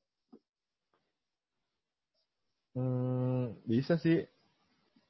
Hmm, 2.75 3.55
bisa 3.63 3.95
sih. 3.95 4.27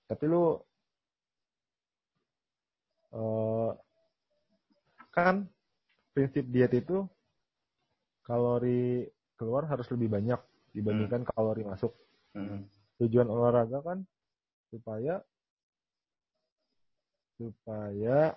Tapi 0.06 0.24
lu 0.30 0.62
eh 3.16 3.72
kan 5.10 5.48
prinsip 6.14 6.46
diet 6.52 6.76
itu 6.78 7.08
kalori 8.22 9.10
keluar 9.40 9.66
harus 9.66 9.88
lebih 9.90 10.14
banyak 10.14 10.38
dibandingkan 10.78 11.26
kalori 11.26 11.66
masuk. 11.66 11.96
Hmm. 12.38 12.70
Tujuan 13.02 13.26
olahraga 13.26 13.82
kan 13.82 14.00
supaya 14.70 15.24
supaya 17.40 18.36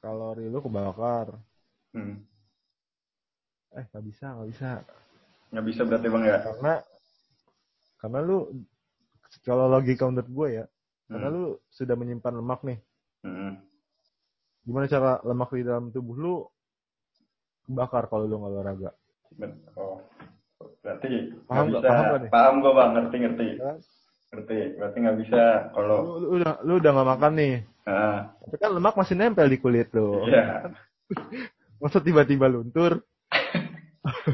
kalori 0.00 0.48
lu 0.48 0.58
kebakar. 0.58 1.36
Hmm. 1.92 2.24
Eh, 3.72 3.84
nggak 3.88 4.04
bisa, 4.04 4.26
nggak 4.30 4.48
bisa. 4.48 4.70
Nggak 5.48 5.64
bisa 5.66 5.80
berarti 5.84 6.06
bang 6.08 6.24
ya? 6.24 6.38
Karena 6.42 6.74
karena 7.96 8.18
lu 8.20 8.38
kalau 9.42 9.64
logika 9.66 10.04
menurut 10.04 10.28
gue 10.28 10.48
ya, 10.60 10.64
karena 11.08 11.28
Hmm. 11.28 11.34
lu 11.34 11.44
sudah 11.68 11.94
menyimpan 11.94 12.34
lemak 12.34 12.60
nih. 12.62 12.78
Hmm. 13.22 13.52
Gimana 14.62 14.86
cara 14.86 15.18
lemak 15.22 15.50
di 15.50 15.62
dalam 15.62 15.88
tubuh 15.88 16.14
lu 16.14 16.34
kebakar 17.64 18.06
kalau 18.06 18.26
lu 18.26 18.36
nggak 18.36 18.52
olahraga? 18.52 18.90
Oh. 19.74 20.02
Berarti 20.82 21.32
Paham 21.46 21.66
nggak? 21.70 21.80
bisa. 21.80 21.88
Paham 21.88 22.04
nih? 22.20 22.30
Paham 22.30 22.54
gue 22.60 22.72
bang, 22.74 22.90
ngerti 22.92 23.16
ngerti. 23.18 23.46
Kan? 23.56 23.76
Ngerti. 24.32 24.58
Berarti 24.76 24.96
nggak 25.00 25.18
bisa 25.22 25.42
kalau. 25.72 25.98
Lu, 26.02 26.12
lu 26.18 26.28
udah 26.36 26.52
lu 26.62 26.72
udah 26.76 26.90
nggak 26.92 27.10
makan 27.16 27.32
nih, 27.38 27.54
Ah, 27.82 28.30
tapi 28.38 28.56
kan 28.56 28.70
lemak 28.70 28.94
masih 28.94 29.16
nempel 29.18 29.46
di 29.46 29.58
kulit 29.58 29.90
lu. 29.90 30.22
iya. 30.28 30.70
Masa 31.82 31.98
tiba-tiba 31.98 32.46
luntur, 32.46 33.02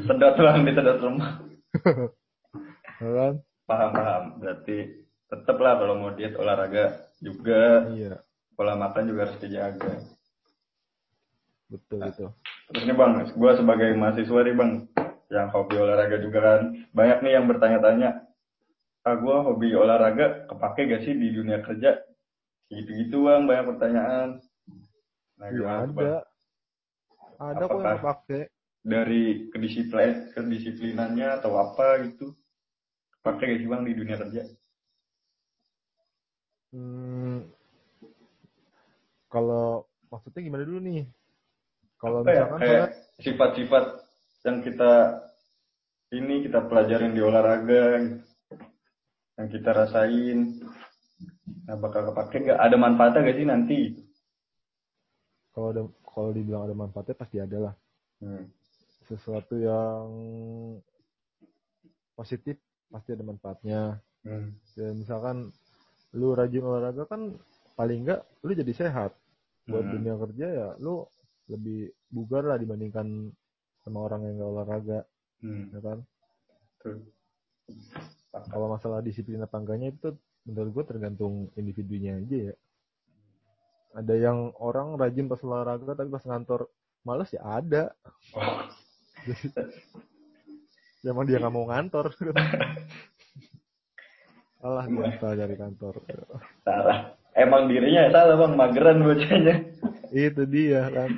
Sedot 0.08 0.34
bang, 0.40 0.64
disedot 0.64 0.98
lemak. 1.04 1.32
ya 3.04 3.10
kan? 3.12 3.34
Paham 3.68 3.90
paham. 3.92 4.24
Berarti 4.40 4.76
tetap 5.28 5.56
lah 5.60 5.76
kalau 5.76 5.94
mau 6.00 6.12
diet 6.16 6.34
olahraga 6.40 7.12
juga 7.20 7.84
Iya, 7.92 8.24
pola 8.56 8.74
makan 8.80 9.12
juga 9.12 9.28
harus 9.28 9.38
dijaga. 9.44 9.92
betul 11.68 12.00
itu. 12.00 12.26
Terus 12.72 12.82
nih 12.88 12.96
bang, 12.96 13.12
gue 13.28 13.52
sebagai 13.60 13.90
mahasiswa 13.92 14.40
nih 14.40 14.56
bang, 14.56 14.72
yang 15.28 15.48
hobi 15.52 15.76
olahraga 15.76 16.16
juga 16.20 16.38
kan, 16.40 16.60
banyak 16.96 17.18
nih 17.24 17.32
yang 17.36 17.44
bertanya-tanya, 17.44 18.24
ah 19.04 19.14
gue 19.20 19.36
hobi 19.36 19.76
olahraga 19.76 20.48
kepake 20.48 20.88
gak 20.88 21.02
sih 21.04 21.12
di 21.12 21.28
dunia 21.32 21.60
kerja? 21.60 22.00
Gitu-gitu 22.72 23.24
bang, 23.28 23.44
banyak 23.44 23.66
pertanyaan. 23.68 24.28
Nah 25.36 25.48
tuh, 25.52 25.64
ada, 25.68 25.84
bang? 25.92 26.08
ada 27.36 27.64
kok 27.68 27.80
yang 27.84 28.00
kepake. 28.00 28.40
Dari 28.88 29.52
kedisiplin, 29.52 30.32
kedisiplinannya 30.32 31.28
atau 31.36 31.60
apa 31.60 32.08
gitu? 32.08 32.32
Kepake 33.20 33.44
gak 33.44 33.60
sih 33.60 33.68
bang 33.68 33.82
di 33.84 33.92
dunia 33.92 34.16
kerja? 34.16 34.42
Hmm, 36.72 37.48
kalau 39.28 39.84
maksudnya 40.08 40.40
gimana 40.40 40.64
dulu 40.64 40.80
nih? 40.80 41.04
Kalau 42.00 42.24
ya, 42.24 42.48
kayak 42.56 42.88
sifat-sifat 43.20 43.84
yang 44.48 44.64
kita 44.64 44.92
ini 46.14 46.48
kita 46.48 46.64
pelajarin 46.64 47.12
di 47.12 47.20
olahraga 47.20 48.00
yang 49.36 49.48
kita 49.52 49.70
rasain 49.76 50.62
nah 51.68 51.76
bakal 51.76 52.08
kepake 52.10 52.48
nggak 52.48 52.60
ada 52.62 52.76
manfaatnya 52.80 53.28
gak 53.28 53.36
sih 53.36 53.46
nanti 53.48 53.78
kalau 55.52 55.68
ada 55.74 55.82
kalau 56.06 56.30
dibilang 56.30 56.64
ada 56.70 56.74
manfaatnya 56.78 57.18
pasti 57.18 57.36
ada 57.42 57.58
lah. 57.70 57.74
hmm. 58.22 58.46
Sesuatu 59.08 59.56
yang 59.56 60.04
positif 62.12 62.56
pasti 62.88 63.14
ada 63.14 63.24
manfaatnya. 63.24 63.80
Hmm. 64.24 64.52
Dan 64.76 65.00
misalkan 65.00 65.48
lu 66.12 66.32
rajin 66.32 66.64
olahraga 66.64 67.04
kan 67.04 67.36
paling 67.74 68.04
enggak 68.04 68.20
lu 68.42 68.52
jadi 68.52 68.74
sehat. 68.74 69.12
buat 69.68 69.84
Hmm. 69.84 70.00
dunia 70.00 70.14
kerja 70.16 70.46
ya 70.48 70.68
lu 70.80 71.04
lebih 71.44 71.92
bugar 72.08 72.40
lah 72.40 72.56
dibandingkan 72.56 73.28
sama 73.84 74.00
orang 74.00 74.24
yang 74.24 74.40
gak 74.40 74.48
olahraga 74.48 74.98
Hmm. 75.44 75.68
ya 75.68 75.80
kan. 75.84 75.98
Sepakat. 76.80 78.48
kalau 78.48 78.72
masalah 78.72 79.04
disiplin 79.04 79.44
apa 79.44 79.60
enggaknya 79.60 79.92
itu 79.92 80.16
menurut 80.48 80.72
gue 80.72 80.84
tergantung 80.88 81.52
individunya 81.52 82.16
aja 82.16 82.38
ya 82.48 82.54
ada 83.92 84.14
yang 84.16 84.56
orang 84.56 84.96
rajin 84.96 85.28
pas 85.28 85.42
olahraga 85.44 85.92
tapi 85.92 86.08
pas 86.08 86.24
ngantor 86.24 86.64
males 87.04 87.28
ya 87.28 87.44
ada 87.44 87.92
Wah, 88.32 88.72
ya 91.02 91.08
emang 91.10 91.24
dia 91.26 91.38
nggak 91.42 91.54
mau 91.54 91.66
ngantor 91.66 92.14
alah 94.58 94.86
biasa 94.86 95.26
dari 95.38 95.54
kantor 95.54 95.94
salah. 96.66 97.14
Emang 97.38 97.70
dirinya 97.70 98.10
ya 98.10 98.10
salah 98.10 98.34
bang, 98.34 98.52
mageran 98.58 98.98
bocahnya. 99.06 99.54
itu 100.10 100.42
dia 100.50 100.90
kan 100.90 101.10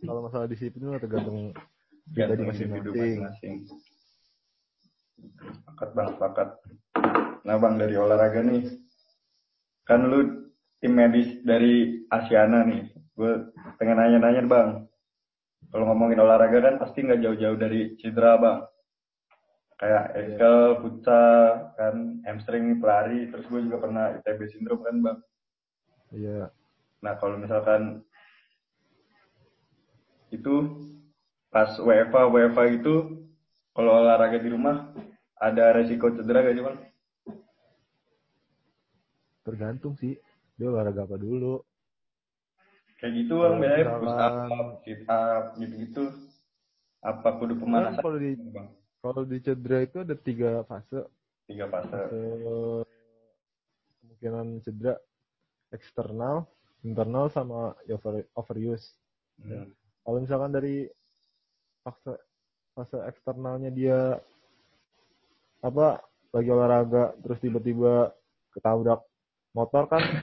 kalau 0.00 0.24
masalah 0.24 0.48
disiplin 0.48 0.88
mah 0.88 0.96
tergantung 0.96 1.52
Gantung 2.10 2.50
individu 2.50 2.90
masing-masing 2.90 3.16
masing-masing. 3.22 3.54
Sepakat 5.54 5.88
bang, 5.94 6.08
sepakat. 6.18 6.48
Nah 7.46 7.56
bang 7.56 7.74
dari 7.78 7.94
olahraga 7.94 8.40
nih, 8.42 8.68
kan 9.86 10.04
lu 10.10 10.50
tim 10.82 10.92
medis 10.92 11.40
dari 11.46 12.04
Asiana 12.10 12.66
nih. 12.66 12.90
Gue 13.14 13.48
pengen 13.78 13.96
nanya-nanya 14.02 14.42
bang. 14.44 14.68
Kalau 15.72 15.88
ngomongin 15.88 16.20
olahraga 16.20 16.60
kan 16.60 16.76
pasti 16.76 17.00
nggak 17.00 17.24
jauh-jauh 17.24 17.56
dari 17.56 17.96
cedera 17.96 18.36
bang. 18.36 18.58
Kayak 19.80 20.04
ankle, 20.14 20.64
futsal, 20.84 21.72
kan 21.74 21.94
hamstring, 22.28 22.78
pelari. 22.78 23.32
Terus 23.32 23.48
gue 23.48 23.60
juga 23.66 23.82
pernah 23.82 24.12
ITB 24.20 24.40
syndrome 24.52 24.84
kan 24.84 24.96
bang. 25.00 25.18
iya 26.12 26.52
Nah 27.00 27.16
kalau 27.16 27.40
misalkan 27.40 28.04
itu 30.28 30.54
pas 31.48 31.72
WFA 31.80 32.28
WFA 32.28 32.64
itu 32.68 32.94
kalau 33.72 33.96
olahraga 33.96 34.36
di 34.36 34.52
rumah 34.52 34.92
ada 35.40 35.72
resiko 35.72 36.12
cedera 36.12 36.44
gak 36.44 36.56
sih 36.56 36.64
bang? 36.64 36.78
tergantung 39.42 39.98
sih 39.98 40.14
dia 40.54 40.70
olahraga 40.70 41.02
apa 41.04 41.18
dulu 41.18 41.58
Kayak 43.02 43.14
gitu 43.18 43.34
bang, 43.42 43.54
biasanya 43.58 43.86
push 43.98 44.14
up, 44.14 44.34
sit 44.86 45.02
up, 45.10 45.44
gitu-gitu. 45.58 46.04
Apa 47.02 47.28
kudu 47.34 47.58
kan 47.58 47.60
pemanasan? 47.66 47.98
kalau 47.98 48.18
di 48.22 48.30
bang? 48.38 48.68
kalau 49.02 49.22
di 49.26 49.38
cedera 49.42 49.78
itu 49.82 50.06
ada 50.06 50.14
tiga 50.14 50.62
fase 50.70 51.10
Tiga 51.50 51.66
fase. 51.66 51.98
Eh, 51.98 52.82
kemungkinan 53.98 54.62
cedera 54.62 54.94
eksternal, 55.74 56.46
internal 56.86 57.26
sama 57.34 57.74
over, 57.90 58.22
overuse. 58.38 58.94
Hmm. 59.42 59.74
Kalau 60.06 60.22
misalkan 60.22 60.54
dari 60.54 60.86
fase 61.82 62.14
fase 62.78 63.02
eksternalnya 63.02 63.74
dia 63.74 64.22
apa 65.58 65.98
lagi 66.30 66.48
olahraga 66.54 67.18
terus 67.18 67.42
tiba-tiba 67.42 68.14
ketabrak 68.54 69.02
motor 69.58 69.90
kan 69.90 70.22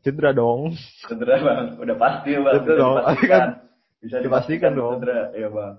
cedera 0.00 0.30
dong. 0.32 0.72
Cedera 1.04 1.34
bang, 1.38 1.66
udah 1.76 1.96
pasti 1.96 2.30
bang. 2.34 2.54
Cedera 2.54 2.74
Bisa 2.74 2.78
dong, 2.78 2.94
dipastikan. 2.96 3.28
kan? 3.32 3.48
Bisa 3.98 4.16
Dipastikan 4.16 4.24
dipastikan 4.24 4.72
dong. 4.74 4.92
Cedera, 4.98 5.20
iya 5.32 5.48
bang. 5.48 5.74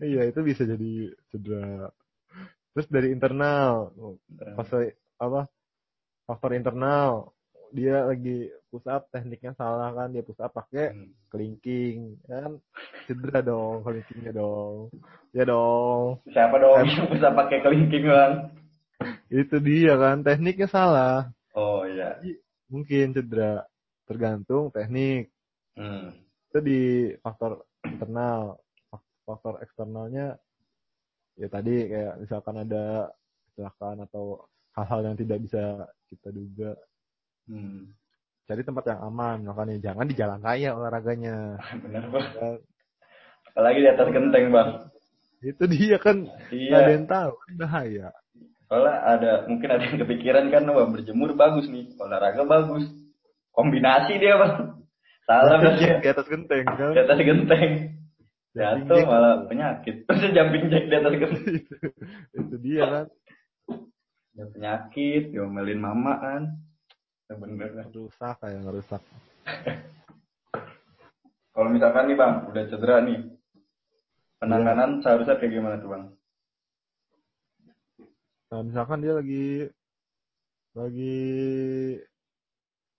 iya 0.00 0.22
itu 0.26 0.40
bisa 0.40 0.62
jadi 0.62 0.92
cedera. 1.28 1.90
Terus 2.72 2.86
dari 2.88 3.08
internal 3.10 3.92
fase 4.54 4.96
apa 5.16 5.46
faktor 6.24 6.52
internal 6.52 7.30
dia 7.70 8.04
lagi 8.04 8.48
push 8.68 8.84
up 8.84 9.08
tekniknya 9.08 9.52
salah 9.52 9.92
kan 9.92 10.08
dia 10.08 10.20
push 10.20 10.36
up 10.38 10.52
pakai 10.52 10.92
Hmm. 10.92 11.08
kelingking 11.28 12.20
ya 12.26 12.44
kan 12.44 12.52
cedera 13.06 13.40
dong 13.40 13.80
kelingkingnya 13.80 14.32
dong 14.32 14.92
ya 15.32 15.44
dong 15.44 16.20
Siapa 16.28 16.56
dong 16.56 16.84
yang 16.84 17.08
bisa 17.08 17.32
pakai 17.32 17.58
kelingking 17.60 18.04
bang? 18.04 18.32
itu 19.28 19.56
dia 19.58 19.96
kan 19.96 20.20
tekniknya 20.20 20.68
salah 20.68 21.32
Oh 21.52 21.84
iya. 21.84 22.16
Mungkin 22.72 23.12
cedera 23.12 23.62
tergantung 24.04 24.72
teknik 24.72 25.28
Hmm. 25.72 26.12
itu 26.48 26.58
di 26.60 26.80
faktor 27.20 27.64
internal 27.82 28.60
Fak- 28.88 29.08
faktor 29.24 29.54
eksternalnya 29.60 30.36
ya 31.32 31.48
tadi 31.48 31.88
kayak 31.88 32.20
misalkan 32.20 32.60
ada 32.60 33.08
kecelakaan 33.48 34.04
atau 34.04 34.44
hal-hal 34.72 35.00
yang 35.02 35.16
tidak 35.16 35.38
bisa 35.40 35.62
kita 36.08 36.28
duga 36.28 36.76
Hmm. 37.42 37.88
cari 38.44 38.62
tempat 38.62 38.84
yang 38.86 39.00
aman 39.02 39.38
makanya 39.42 39.80
jangan 39.82 40.04
di 40.04 40.14
jalan 40.14 40.40
raya 40.40 40.70
olahraganya 40.72 41.56
Bener 41.82 42.04
bang. 42.06 42.26
kan 42.36 42.56
Apalagi 43.48 43.78
di 43.80 43.88
atas 43.88 44.08
genteng 44.08 44.46
bang. 44.48 44.70
itu 45.42 45.64
dia 45.66 45.96
kan 45.98 46.16
nggak 46.22 46.78
ada 46.78 46.84
Iya. 46.86 46.94
yang 46.94 47.06
tahu 47.06 47.32
kan 47.34 47.52
bahaya 47.58 48.08
Soalnya 48.72 49.04
ada 49.04 49.32
mungkin 49.52 49.68
ada 49.68 49.84
yang 49.84 50.00
kepikiran 50.00 50.48
kan 50.48 50.64
wah 50.72 50.88
berjemur 50.88 51.36
bagus 51.36 51.68
nih, 51.68 51.92
olahraga 52.00 52.40
bagus. 52.48 52.88
Kombinasi 53.52 54.16
dia 54.16 54.40
bang. 54.40 54.80
Salah 55.28 55.60
dia. 55.76 56.00
di 56.00 56.08
atas 56.08 56.24
genteng 56.24 56.64
kan 56.64 56.96
Di 56.96 57.00
atas 57.04 57.18
genteng. 57.20 57.72
Jatuh 58.56 58.96
jack. 58.96 59.04
malah 59.04 59.44
penyakit. 59.44 59.96
Terus 60.08 60.24
jumping 60.32 60.72
jack 60.72 60.88
di 60.88 60.96
atas 60.96 61.14
genteng. 61.20 61.56
itu 62.40 62.56
dia 62.64 62.84
kan 62.88 63.06
Ya, 64.32 64.48
penyakit, 64.48 65.36
diomelin 65.36 65.76
mama 65.76 66.16
kan. 66.16 66.42
Ya, 67.28 67.36
bener 67.36 67.76
kan. 67.76 67.92
rusak 67.92 68.40
kayak 68.40 68.64
ngerusak 68.64 69.04
Kalau 71.52 71.68
misalkan 71.68 72.08
nih 72.08 72.16
bang, 72.16 72.48
udah 72.48 72.64
cedera 72.72 73.04
nih. 73.04 73.20
Penanganan 74.40 75.04
seharusnya 75.04 75.36
kayak 75.36 75.60
gimana 75.60 75.76
tuh 75.76 75.92
bang? 75.92 76.04
Nah 78.52 78.60
misalkan 78.60 79.00
dia 79.00 79.16
lagi 79.16 79.72
lagi 80.72 81.16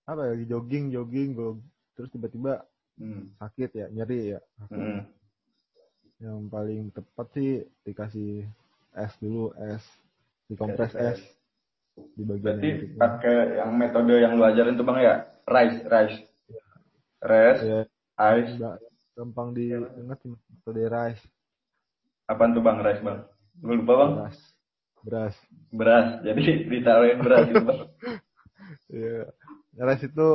apa 0.04 0.22
ya 0.26 0.32
lagi 0.34 0.46
jogging 0.50 0.86
jogging 0.90 1.30
go 1.32 1.62
terus 1.94 2.10
tiba-tiba 2.10 2.66
Hmm. 2.94 3.26
sakit 3.42 3.74
ya 3.74 3.90
nyeri 3.90 4.38
ya 4.38 4.40
Hmm. 4.70 5.02
yang 6.22 6.46
paling 6.46 6.94
tepat 6.94 7.26
sih 7.34 7.66
dikasih 7.82 8.46
es 8.94 9.14
dulu 9.18 9.50
es 9.58 9.82
dikompres 10.46 10.94
es. 10.94 11.18
di 12.14 12.22
bagian 12.22 12.54
Berarti 12.54 12.70
nyerinya. 12.70 12.98
pakai 12.98 13.38
yang 13.58 13.72
metode 13.74 14.14
yang 14.14 14.38
lu 14.38 14.46
ajarin 14.46 14.74
tuh 14.74 14.86
bang 14.86 14.98
ya? 15.02 15.16
Rice, 15.44 15.82
rice. 15.86 16.18
Rest, 17.20 17.62
ya 17.66 17.82
ice. 18.30 18.54
nggak 18.54 18.78
gampang 19.14 19.58
diingat 19.58 20.18
sih 20.22 20.30
metode 20.30 20.84
rice 20.86 21.24
Apaan 22.26 22.54
tuh 22.54 22.62
bang, 22.62 22.78
rice 22.78 23.02
bang? 23.02 23.26
Gue 23.58 23.74
lupa 23.74 23.94
bang. 24.06 24.12
beras 24.22 24.38
beras 25.04 25.36
Beras, 25.74 26.22
jadi 26.24 26.42
ditaruhin 26.70 27.20
beras 27.22 27.44
gitu 27.50 27.62
bang. 27.66 27.80
ya 28.94 29.84
rice 29.84 30.06
itu 30.08 30.28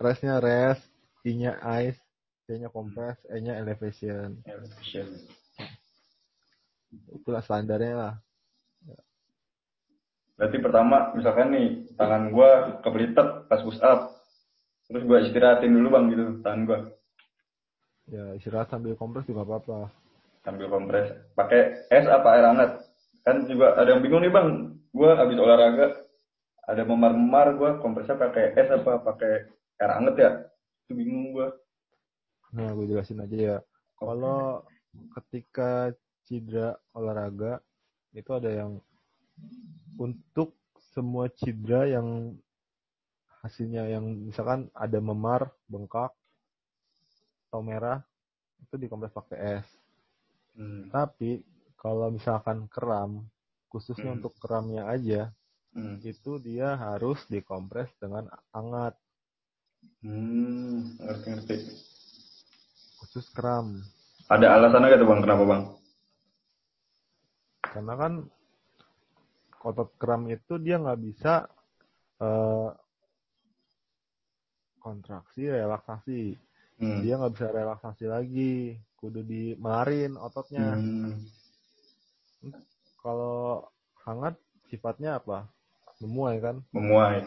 rice-nya 0.00 0.38
rest 0.40 0.82
I-nya 1.24 1.56
ice 1.82 1.98
C-nya 2.44 2.68
kompres 2.68 3.16
E-nya 3.28 3.56
elevation 3.58 4.36
Ya, 4.44 4.60
efficient. 4.60 5.10
itulah 7.10 7.42
standarnya 7.42 7.94
lah 7.94 8.14
Berarti 10.34 10.58
pertama, 10.58 11.14
misalkan 11.14 11.54
nih, 11.54 11.94
tangan 11.94 12.34
gua 12.34 12.82
kepelitek 12.82 13.46
pas 13.46 13.62
push 13.62 13.78
up. 13.78 14.18
Terus 14.90 15.06
gua 15.06 15.22
istirahatin 15.22 15.70
dulu 15.70 15.94
bang 15.94 16.04
gitu, 16.10 16.24
tangan 16.42 16.62
gua. 16.66 16.78
ya 18.10 18.34
istirahat 18.36 18.68
sambil 18.68 18.98
kompres 18.98 19.24
juga 19.24 19.46
apa-apa 19.46 19.94
Sambil 20.42 20.66
kompres. 20.68 21.06
Pakai 21.38 21.86
es 21.88 22.04
apa 22.04 22.28
air 22.34 22.44
hangat? 22.50 22.70
Kan 23.24 23.48
juga 23.48 23.74
ada 23.74 23.88
yang 23.96 24.02
bingung 24.04 24.20
nih 24.20 24.32
bang. 24.32 24.48
Gua 24.94 25.16
habis 25.16 25.34
olahraga, 25.40 26.06
ada 26.64 26.82
memar-memar 26.84 27.56
gua 27.56 27.70
kompresnya 27.82 28.14
pakai 28.14 28.54
es 28.54 28.68
apa 28.70 29.00
pakai 29.02 29.32
air 29.80 29.90
hangat 29.90 30.14
ya? 30.16 30.30
Itu 30.86 30.92
bingung 30.94 31.32
gua. 31.32 31.48
nah 32.54 32.70
gue 32.70 32.86
jelasin 32.86 33.18
aja 33.18 33.34
ya 33.34 33.56
kalau 33.98 34.62
ketika 35.18 35.90
cedera 36.22 36.78
olahraga 36.94 37.58
itu 38.14 38.30
ada 38.30 38.46
yang 38.46 38.78
untuk 39.98 40.54
semua 40.94 41.26
cedera 41.34 41.82
yang 41.90 42.38
hasilnya 43.42 43.90
yang 43.90 44.06
misalkan 44.06 44.70
ada 44.70 45.02
memar 45.02 45.50
bengkak 45.66 46.14
atau 47.50 47.58
merah 47.58 48.06
itu 48.62 48.78
dikompres 48.78 49.10
pakai 49.10 49.58
es 49.58 49.68
Hmm. 50.54 50.86
tapi 50.94 51.42
kalau 51.84 52.08
misalkan 52.08 52.64
kram 52.72 53.28
khususnya 53.68 54.16
Hmm. 54.16 54.16
untuk 54.16 54.32
keramnya 54.40 54.88
aja 54.88 55.28
Hmm. 55.76 56.00
itu 56.00 56.40
dia 56.40 56.72
harus 56.80 57.20
dikompres 57.28 57.92
dengan 58.00 58.24
hangat 58.56 58.96
Hmm, 60.00 60.96
ngerti-ngerti. 60.96 61.56
khusus 63.04 63.28
kram 63.36 63.84
Ada 64.32 64.56
alasannya 64.56 64.88
gak 64.88 65.00
tuh 65.04 65.08
bang, 65.12 65.20
kenapa 65.20 65.44
bang? 65.44 65.62
karena 67.60 67.94
kan 68.00 68.12
otot 69.60 69.90
kram 70.00 70.24
itu 70.30 70.56
dia 70.56 70.80
nggak 70.80 71.00
bisa 71.04 71.44
eh, 72.24 72.70
kontraksi 74.80 75.48
relaksasi 75.48 76.36
Hmm. 76.74 77.00
dia 77.00 77.14
nggak 77.18 77.32
bisa 77.34 77.48
relaksasi 77.50 78.04
lagi 78.06 78.76
kudu 78.98 79.20
dimelarin 79.22 80.14
ototnya 80.16 80.78
Hmm. 80.78 81.33
Kalau 82.98 83.64
hangat 84.02 84.34
sifatnya 84.66 85.16
apa 85.16 85.46
memuai 85.98 86.36
kan 86.38 86.56
Memuai. 86.70 87.24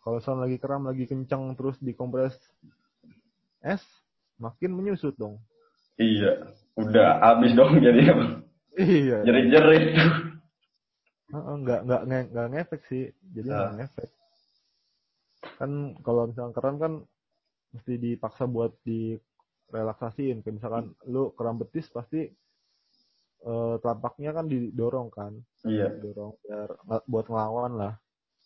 kalau 0.00 0.18
misalnya 0.18 0.40
lagi 0.42 0.56
kram 0.56 0.82
lagi 0.84 1.04
kencang 1.04 1.54
terus 1.54 1.76
dikompres 1.78 2.34
es 3.60 3.82
makin 4.36 4.72
menyusut 4.72 5.14
dong 5.14 5.38
Iya. 5.94 6.50
Udah 6.74 7.22
habis 7.22 7.54
dong 7.54 7.78
jadi 7.78 8.02
iya 8.74 9.22
jerit-jerit. 9.22 9.94
Heeh, 11.30 11.54
nggak 11.56 11.80
nggak 11.82 12.02
nge- 12.04 12.28
nggak 12.30 12.48
ngefek 12.50 12.82
sih 12.84 13.04
jadi 13.30 13.48
Ah. 13.48 13.54
nggak 13.54 13.74
ngefek 13.78 14.10
kan 15.54 15.70
kalau 16.00 16.26
misalnya 16.26 16.50
kram 16.52 16.76
kan 16.76 16.92
mesti 17.70 17.94
dipaksa 17.94 18.44
buat 18.44 18.74
di 18.80 19.14
relaksasiin 19.68 20.40
kayak 20.40 20.54
misalkan 20.56 20.84
lu 21.04 21.30
kram 21.30 21.56
betis 21.56 21.86
pasti 21.88 22.26
eh, 23.44 23.74
telapaknya 23.78 24.30
kan 24.32 24.48
didorong 24.48 25.08
kan 25.08 25.32
Iya. 25.64 25.88
dorong 26.00 26.36
biar 26.40 26.70
buat 27.04 27.26
ngelawan 27.28 27.72
lah 27.76 27.94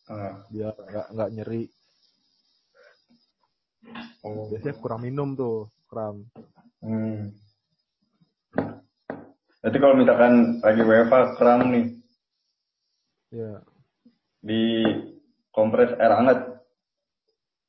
Ah. 0.09 0.43
biar 0.49 0.75
nggak 0.75 1.07
nggak 1.13 1.31
nyeri 1.33 1.65
Oh. 4.21 4.51
biasanya 4.51 4.75
kurang 4.77 5.03
minum 5.03 5.33
tuh 5.33 5.71
kram 5.87 6.27
Hmm. 6.79 7.35
Berarti 9.59 9.79
kalau 9.79 9.99
misalkan 9.99 10.33
lagi 10.63 10.81
WFA 10.81 11.35
kram 11.35 11.61
nih 11.69 11.87
ya 13.29 13.59
di 14.39 14.87
kompres 15.51 15.91
air 15.93 16.15
hangat. 16.15 16.39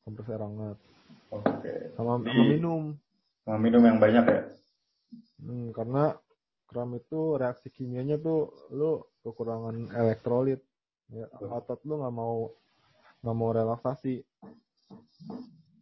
kompres 0.05 0.29
air 0.29 0.39
hangat 0.39 0.77
Oke. 1.29 1.73
sama, 1.93 2.21
Di- 2.21 2.29
sama 2.29 2.43
minum 2.47 2.83
Sama 3.41 3.57
minum 3.57 3.81
yang 3.81 3.97
banyak 3.97 4.25
ya. 4.25 4.41
Hmm, 5.41 5.73
karena 5.73 6.13
kram 6.69 6.93
itu 6.93 7.35
reaksi 7.41 7.73
kimianya 7.73 8.21
tuh 8.21 8.53
lu 8.69 9.01
kekurangan 9.25 9.89
elektrolit 9.97 10.61
ya, 11.09 11.25
otot 11.49 11.81
lu 11.89 11.97
nggak 11.97 12.13
mau 12.13 12.53
nggak 13.25 13.37
mau 13.37 13.49
relaksasi 13.49 14.21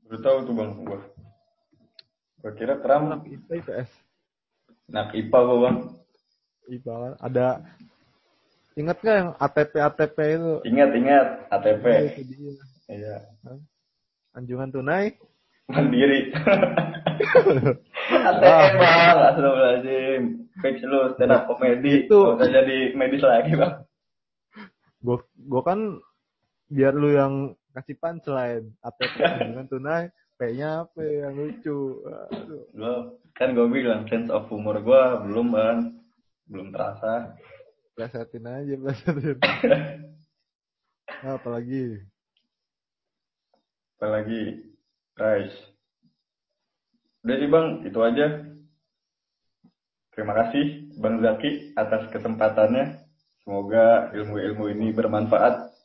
Udah 0.08 0.20
tahu 0.24 0.38
tuh 0.48 0.54
bang 0.56 0.72
gua. 0.88 1.00
Gua 2.40 2.52
kira 2.56 2.80
kram 2.80 3.12
anak 3.12 3.28
IPA 3.28 3.54
IPS 3.60 3.92
nak 4.88 5.12
IPA 5.12 5.40
gua 5.44 5.58
bang. 5.68 5.78
IPA 6.72 6.94
kan 6.96 7.14
ada 7.20 7.48
ingat 8.80 8.98
nggak 9.04 9.18
yang 9.20 9.32
ATP 9.36 9.74
ATP 9.84 10.18
itu 10.40 10.54
Ingat 10.64 10.90
ingat 10.96 11.28
ATP. 11.52 11.86
Iya. 12.24 12.56
Iya. 12.88 13.16
anjungan 14.32 14.72
tunai 14.72 15.12
Mandiri. 15.68 16.32
ATM 18.08 18.72
bang, 18.80 19.06
astagfirullahaladzim. 19.14 20.22
Fix 20.64 20.76
lu 20.84 21.00
stand 21.16 21.34
up 21.36 21.46
komedi. 21.52 22.08
Itu. 22.08 22.36
Udah 22.40 22.50
jadi 22.50 22.96
medis 22.96 23.24
lagi 23.24 23.54
bang. 23.54 23.84
gue 24.98 25.18
gue 25.22 25.62
kan 25.62 26.02
biar 26.74 26.92
lu 26.98 27.14
yang 27.14 27.54
kasih 27.72 27.96
punchline 28.02 28.74
ATP 28.82 29.16
anjungan 29.24 29.68
tunai 29.72 30.04
P-nya 30.38 30.86
apa 30.86 31.02
yang 31.02 31.34
lucu 31.38 32.02
Aduh. 32.34 33.18
Kan 33.38 33.54
gua 33.54 33.70
bilang 33.70 34.10
sense 34.10 34.34
of 34.34 34.50
humor 34.50 34.82
gua 34.82 35.22
belum 35.22 35.54
bang. 35.54 35.80
Belum 36.50 36.74
terasa. 36.74 37.38
plesetin 37.98 38.46
aja 38.46 38.74
plesetin 38.78 39.38
nah, 41.26 41.34
apalagi 41.42 42.02
Apalagi 43.98 44.62
Rice. 45.18 45.77
Udah 47.28 47.36
sih 47.36 47.50
bang, 47.52 47.68
itu 47.84 48.00
aja. 48.00 48.26
Terima 50.16 50.32
kasih 50.32 50.96
Bang 50.96 51.20
Zaki 51.20 51.76
atas 51.76 52.08
kesempatannya. 52.08 53.04
Semoga 53.44 54.16
ilmu-ilmu 54.16 54.72
ini 54.72 54.96
bermanfaat. 54.96 55.76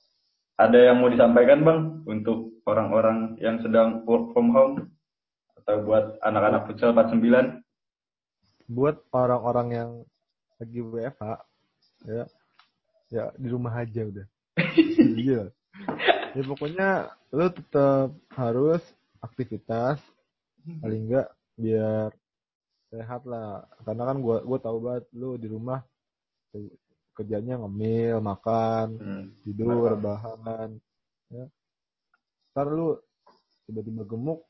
Ada 0.55 0.95
yang 0.95 1.03
mau 1.03 1.11
disampaikan 1.11 1.67
bang 1.67 1.81
untuk 2.07 2.63
orang-orang 2.63 3.35
yang 3.43 3.59
sedang 3.59 4.07
work 4.07 4.31
from 4.31 4.55
home 4.55 4.95
atau 5.59 5.83
buat 5.83 6.15
anak-anak 6.23 6.71
futsal 6.71 6.95
49? 6.95 7.63
buat 8.73 9.05
orang-orang 9.13 9.69
yang 9.75 9.91
lagi 10.57 10.81
WFH 10.81 11.31
ya 12.09 12.25
ya 13.13 13.25
di 13.37 13.49
rumah 13.53 13.75
aja 13.77 14.07
udah 14.07 14.27
iya 15.21 15.53
ya 16.33 16.43
pokoknya 16.47 17.13
lu 17.35 17.53
tetap 17.53 18.17
harus 18.33 18.83
aktivitas 19.21 20.01
paling 20.79 21.01
enggak 21.07 21.29
biar 21.55 22.11
sehat 22.89 23.23
lah 23.25 23.63
karena 23.83 24.03
kan 24.05 24.17
gua 24.19 24.37
gua 24.41 24.59
tahu 24.59 24.79
banget 24.81 25.05
lu 25.13 25.35
di 25.35 25.49
rumah 25.49 25.81
ke- 26.51 26.77
kerjanya 27.13 27.57
ngemil 27.59 28.21
makan 28.21 28.87
Hmm. 28.97 29.25
tidur 29.43 29.97
bahan 29.97 30.71
ya 31.29 31.45
ntar 32.53 32.69
lu 32.69 32.97
tiba-tiba 33.65 34.05
gemuk 34.05 34.45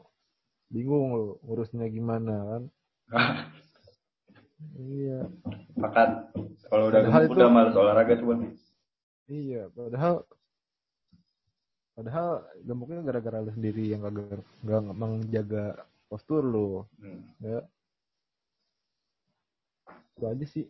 bingung 0.69 1.09
lu 1.13 1.27
ngurusnya 1.43 1.87
gimana 1.87 2.35
kan 2.49 2.63
iya 4.79 5.27
Makan. 5.73 6.09
Kalau 6.69 6.85
udah 6.87 7.01
Padahal 7.01 7.21
gemuk 7.21 7.27
itu- 7.27 7.41
udah 7.41 7.51
males 7.51 7.75
olahraga 7.75 8.13
tuh 8.15 8.27
bang. 8.29 8.41
Iya, 9.27 9.63
padahal 9.73 10.15
padahal 11.93 12.29
gemuknya 12.63 13.01
gara-gara 13.03 13.39
lu 13.39 13.51
sendiri 13.51 13.91
yang 13.91 14.01
kagak 14.03 14.41
nggak 14.63 14.97
menjaga 14.97 15.65
postur 16.13 16.45
lu, 16.45 16.85
Hmm. 17.01 17.25
ya. 17.41 17.65
Itu 20.13 20.25
aja 20.29 20.45
sih. 20.45 20.69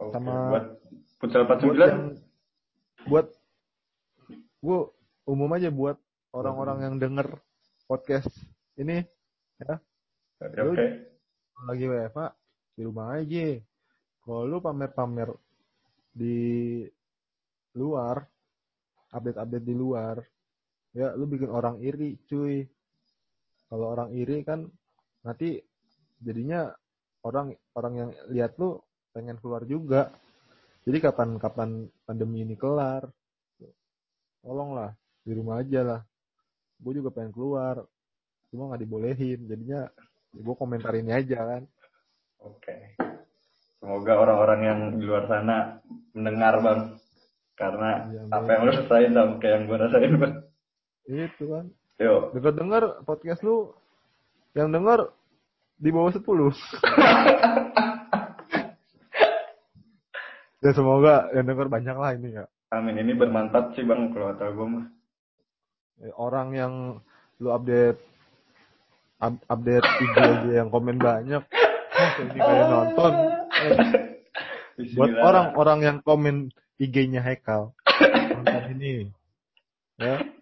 Oke, 0.00 0.16
Sama- 0.16 0.48
buat 0.48 0.64
Buat 1.20 1.30
49? 1.36 1.76
yang 1.84 2.04
buat 3.04 3.26
gua 4.58 4.88
umum 5.24 5.52
aja 5.52 5.68
buat 5.68 6.00
orang-orang 6.32 6.78
yang 6.88 6.94
denger 6.96 7.28
podcast 7.84 8.32
ini 8.74 9.04
Oke, 10.40 10.56
lu- 10.56 10.72
Oke. 10.72 10.86
lagi 11.68 11.84
WFA 11.84 12.32
di 12.72 12.80
rumah 12.80 13.20
aja. 13.20 13.60
Kalau 14.24 14.48
lu 14.48 14.56
pamer-pamer 14.56 15.28
di 16.10 16.80
luar, 17.76 18.24
update-update 19.12 19.66
di 19.68 19.76
luar, 19.76 20.16
ya 20.96 21.12
lu 21.12 21.28
bikin 21.28 21.52
orang 21.52 21.76
iri, 21.84 22.16
cuy. 22.24 22.64
Kalau 23.70 23.86
orang 23.94 24.10
iri 24.18 24.42
kan 24.42 24.66
nanti 25.22 25.62
jadinya 26.18 26.66
orang 27.22 27.54
orang 27.78 27.94
yang 27.94 28.10
lihat 28.34 28.58
lu 28.58 28.82
pengen 29.14 29.38
keluar 29.38 29.62
juga. 29.62 30.10
Jadi 30.82 30.98
kapan-kapan 30.98 31.86
pandemi 32.02 32.42
ini 32.42 32.56
kelar, 32.56 33.04
tolonglah 34.40 34.96
di 35.22 35.32
rumah 35.36 35.60
aja 35.60 35.80
lah. 35.84 36.00
Gue 36.80 36.96
juga 36.96 37.12
pengen 37.12 37.30
keluar, 37.30 37.84
cuma 38.48 38.72
nggak 38.72 38.82
dibolehin. 38.82 39.40
Jadinya 39.44 39.86
gue 40.32 40.54
komentarin 40.56 41.12
aja 41.12 41.38
kan. 41.46 41.62
Oke. 42.40 42.96
Semoga 43.80 44.12
orang-orang 44.16 44.60
yang 44.64 44.80
di 44.96 45.04
luar 45.04 45.28
sana 45.28 45.80
mendengar 46.16 46.60
bang. 46.64 46.80
Karena 47.60 48.08
Iya, 48.08 48.22
apa 48.32 48.48
yang 48.48 48.62
lu 48.64 48.72
rasain 48.72 49.12
sama 49.12 49.36
kayak 49.36 49.52
yang 49.52 49.64
gue 49.68 49.78
rasain 49.78 50.12
bang. 50.16 50.34
Itu 51.04 51.44
kan. 51.52 51.66
Yuk. 52.00 52.32
Dengar 52.32 52.52
dengar 52.56 52.82
podcast 53.04 53.44
lu 53.44 53.76
yang 54.56 54.72
dengar 54.72 55.12
di 55.76 55.92
bawah 55.92 56.08
10. 56.08 56.20
ya 60.64 60.70
semoga 60.72 61.28
yang 61.36 61.44
dengar 61.44 61.68
banyak 61.68 61.96
lah 61.96 62.16
ini 62.16 62.40
ya. 62.40 62.48
Amin. 62.72 62.96
Ini 62.96 63.12
bermanfaat 63.12 63.76
sih 63.76 63.84
bang 63.84 64.08
kalau 64.16 64.32
kata 64.32 64.48
gue 64.48 64.66
mah. 64.66 64.84
Eh, 66.00 66.12
Orang 66.16 66.56
yang 66.56 67.04
lu 67.36 67.52
update 67.52 68.00
up- 69.20 69.44
update 69.52 69.84
IG 69.84 70.16
aja 70.16 70.50
yang 70.64 70.72
komen 70.72 70.96
banyak. 70.96 71.44
Oh, 71.44 72.10
ini 72.24 72.38
kayak 72.40 72.66
nonton. 72.72 73.12
Eh, 73.60 73.76
Buat 74.96 75.12
orang-orang 75.20 75.78
yang 75.84 75.96
komen 76.00 76.48
IG-nya 76.80 77.20
Hekal. 77.20 77.76
Nonton 78.40 78.64
ini. 78.72 79.12
Ya. 80.00 80.39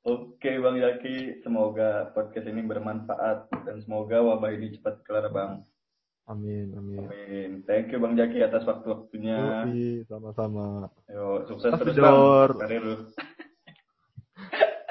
Oke 0.00 0.48
bang 0.56 0.76
Yaki. 0.80 1.44
Semoga 1.44 2.08
podcast 2.16 2.48
ini 2.48 2.64
bermanfaat. 2.64 3.52
Dan 3.68 3.84
semoga 3.84 4.24
wabah 4.24 4.48
ini 4.56 4.72
cepat 4.72 5.04
kelar 5.04 5.28
bang. 5.28 5.60
Amin, 6.24 6.72
amin. 6.72 7.04
Amin. 7.04 7.50
Thank 7.68 7.92
you 7.92 8.00
bang 8.00 8.16
Jaki 8.16 8.40
atas 8.40 8.64
waktu-waktunya. 8.64 9.68
Sama-sama. 10.08 10.88
Yo, 11.04 11.44
sukses 11.52 11.76
Tapi 11.76 11.92
terus 11.92 12.00
bang. 12.00 12.16
Karir 12.56 12.80
lu. 12.80 12.96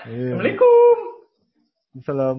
Assalamualaikum. 0.06 0.98
Salam. 2.06 2.38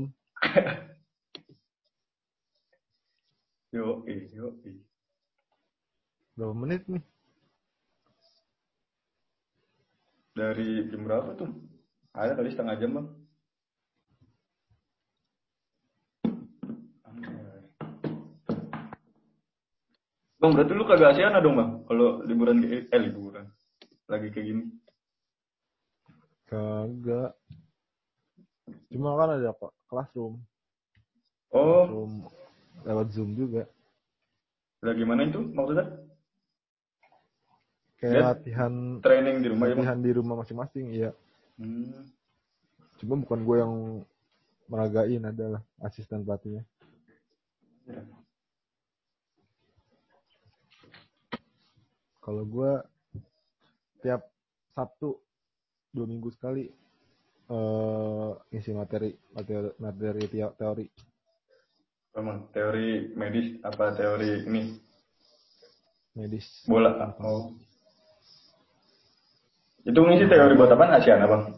Yo, 3.71 4.03
yo, 4.07 4.47
Berapa 6.39 6.55
menit 6.55 6.83
nih? 6.91 7.03
Dari 10.35 10.87
jam 10.91 11.07
berapa 11.07 11.35
tuh? 11.39 11.70
Ada 12.15 12.35
kali 12.35 12.51
setengah 12.51 12.77
jam 12.81 12.91
bang. 12.97 13.09
Bang, 20.41 20.57
berarti 20.57 20.73
lu 20.73 20.89
kagak 20.89 21.13
asiana 21.13 21.45
dong 21.45 21.61
bang, 21.61 21.71
kalau 21.85 22.25
liburan 22.25 22.65
ke 22.65 22.89
eh 22.89 23.01
liburan 23.01 23.45
lagi 24.09 24.33
kayak 24.33 24.47
gini. 24.49 24.65
Kagak. 26.49 27.37
Cuma 28.89 29.15
kan 29.21 29.37
ada 29.37 29.53
kok 29.53 29.73
classroom. 29.85 30.41
Oh, 31.53 31.85
Classroom 31.85 32.13
lewat 32.89 33.07
Zoom 33.13 33.31
juga. 33.37 33.69
lagi 34.81 35.05
mana 35.05 35.29
itu 35.29 35.45
maksudnya? 35.53 35.85
Kayak 38.01 38.15
Ya. 38.17 38.23
latihan 38.33 38.73
Training 39.05 39.45
di 39.45 39.49
rumah 39.53 39.67
ya 39.69 39.77
latihan 39.77 39.99
di 40.01 40.11
rumah 40.17 40.35
masing-masing, 40.41 40.87
iya. 40.89 41.13
Hmm. 41.61 42.09
Cuma 42.97 43.21
bukan 43.21 43.45
gue 43.45 43.57
yang 43.61 43.75
meragain 44.65 45.21
adalah 45.23 45.61
asisten 45.79 46.25
pelatihnya. 46.25 46.65
Ya. 47.85 48.01
Kalau 52.21 52.45
gue 52.45 52.73
tiap 54.01 54.29
Sabtu 54.73 55.17
dua 55.91 56.07
minggu 56.07 56.31
sekali 56.31 56.71
eh 57.51 58.31
ngisi 58.49 58.71
materi 58.71 59.11
materi 59.35 59.69
materi 59.77 60.23
teo- 60.25 60.55
teori 60.55 60.87
Emang 62.11 62.47
teori 62.51 63.11
medis 63.13 63.59
apa 63.61 63.91
teori 63.93 64.47
ini 64.47 64.63
medis. 66.13 66.63
bola? 66.65 67.11
Oh. 67.19 67.51
Itu 69.91 70.07
ngisi 70.07 70.30
teori 70.30 70.55
buat 70.55 70.70
apa 70.70 71.03
Asiana 71.03 71.26
bang? 71.26 71.51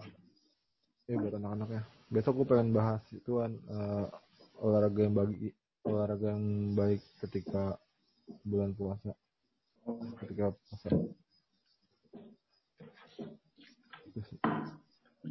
Ya 1.04 1.20
buat 1.20 1.36
anak-anaknya. 1.36 1.84
Besok 2.08 2.40
gue 2.40 2.56
pengen 2.56 2.72
bahas 2.72 3.04
itu 3.12 3.44
kan 3.44 3.52
eh, 3.52 4.08
olahraga 4.64 5.00
yang 5.04 5.12
bagi 5.12 5.52
olahraga 5.84 6.32
yang 6.32 6.72
baik 6.72 7.04
ketika 7.20 7.76
bulan 8.40 8.72
puasa, 8.72 9.12
ketika 10.24 10.56
puasa. 10.56 10.88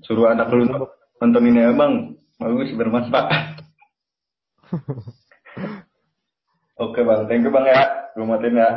Suruh 0.06 0.30
anak 0.30 0.54
lu 0.54 0.70
nonton 1.18 1.50
ini 1.50 1.66
ya 1.66 1.74
bang, 1.74 1.94
bagus 2.38 2.70
bermanfaat. 2.78 3.66
Oke 6.86 7.02
bang, 7.02 7.26
thank 7.26 7.42
you 7.42 7.50
bang 7.50 7.66
ya, 7.66 7.82
gue 8.14 8.26
matiin 8.30 8.62
ya. 8.62 8.70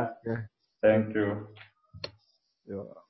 Thank 0.81 1.13
you. 1.13 1.53
Yo. 2.65 3.04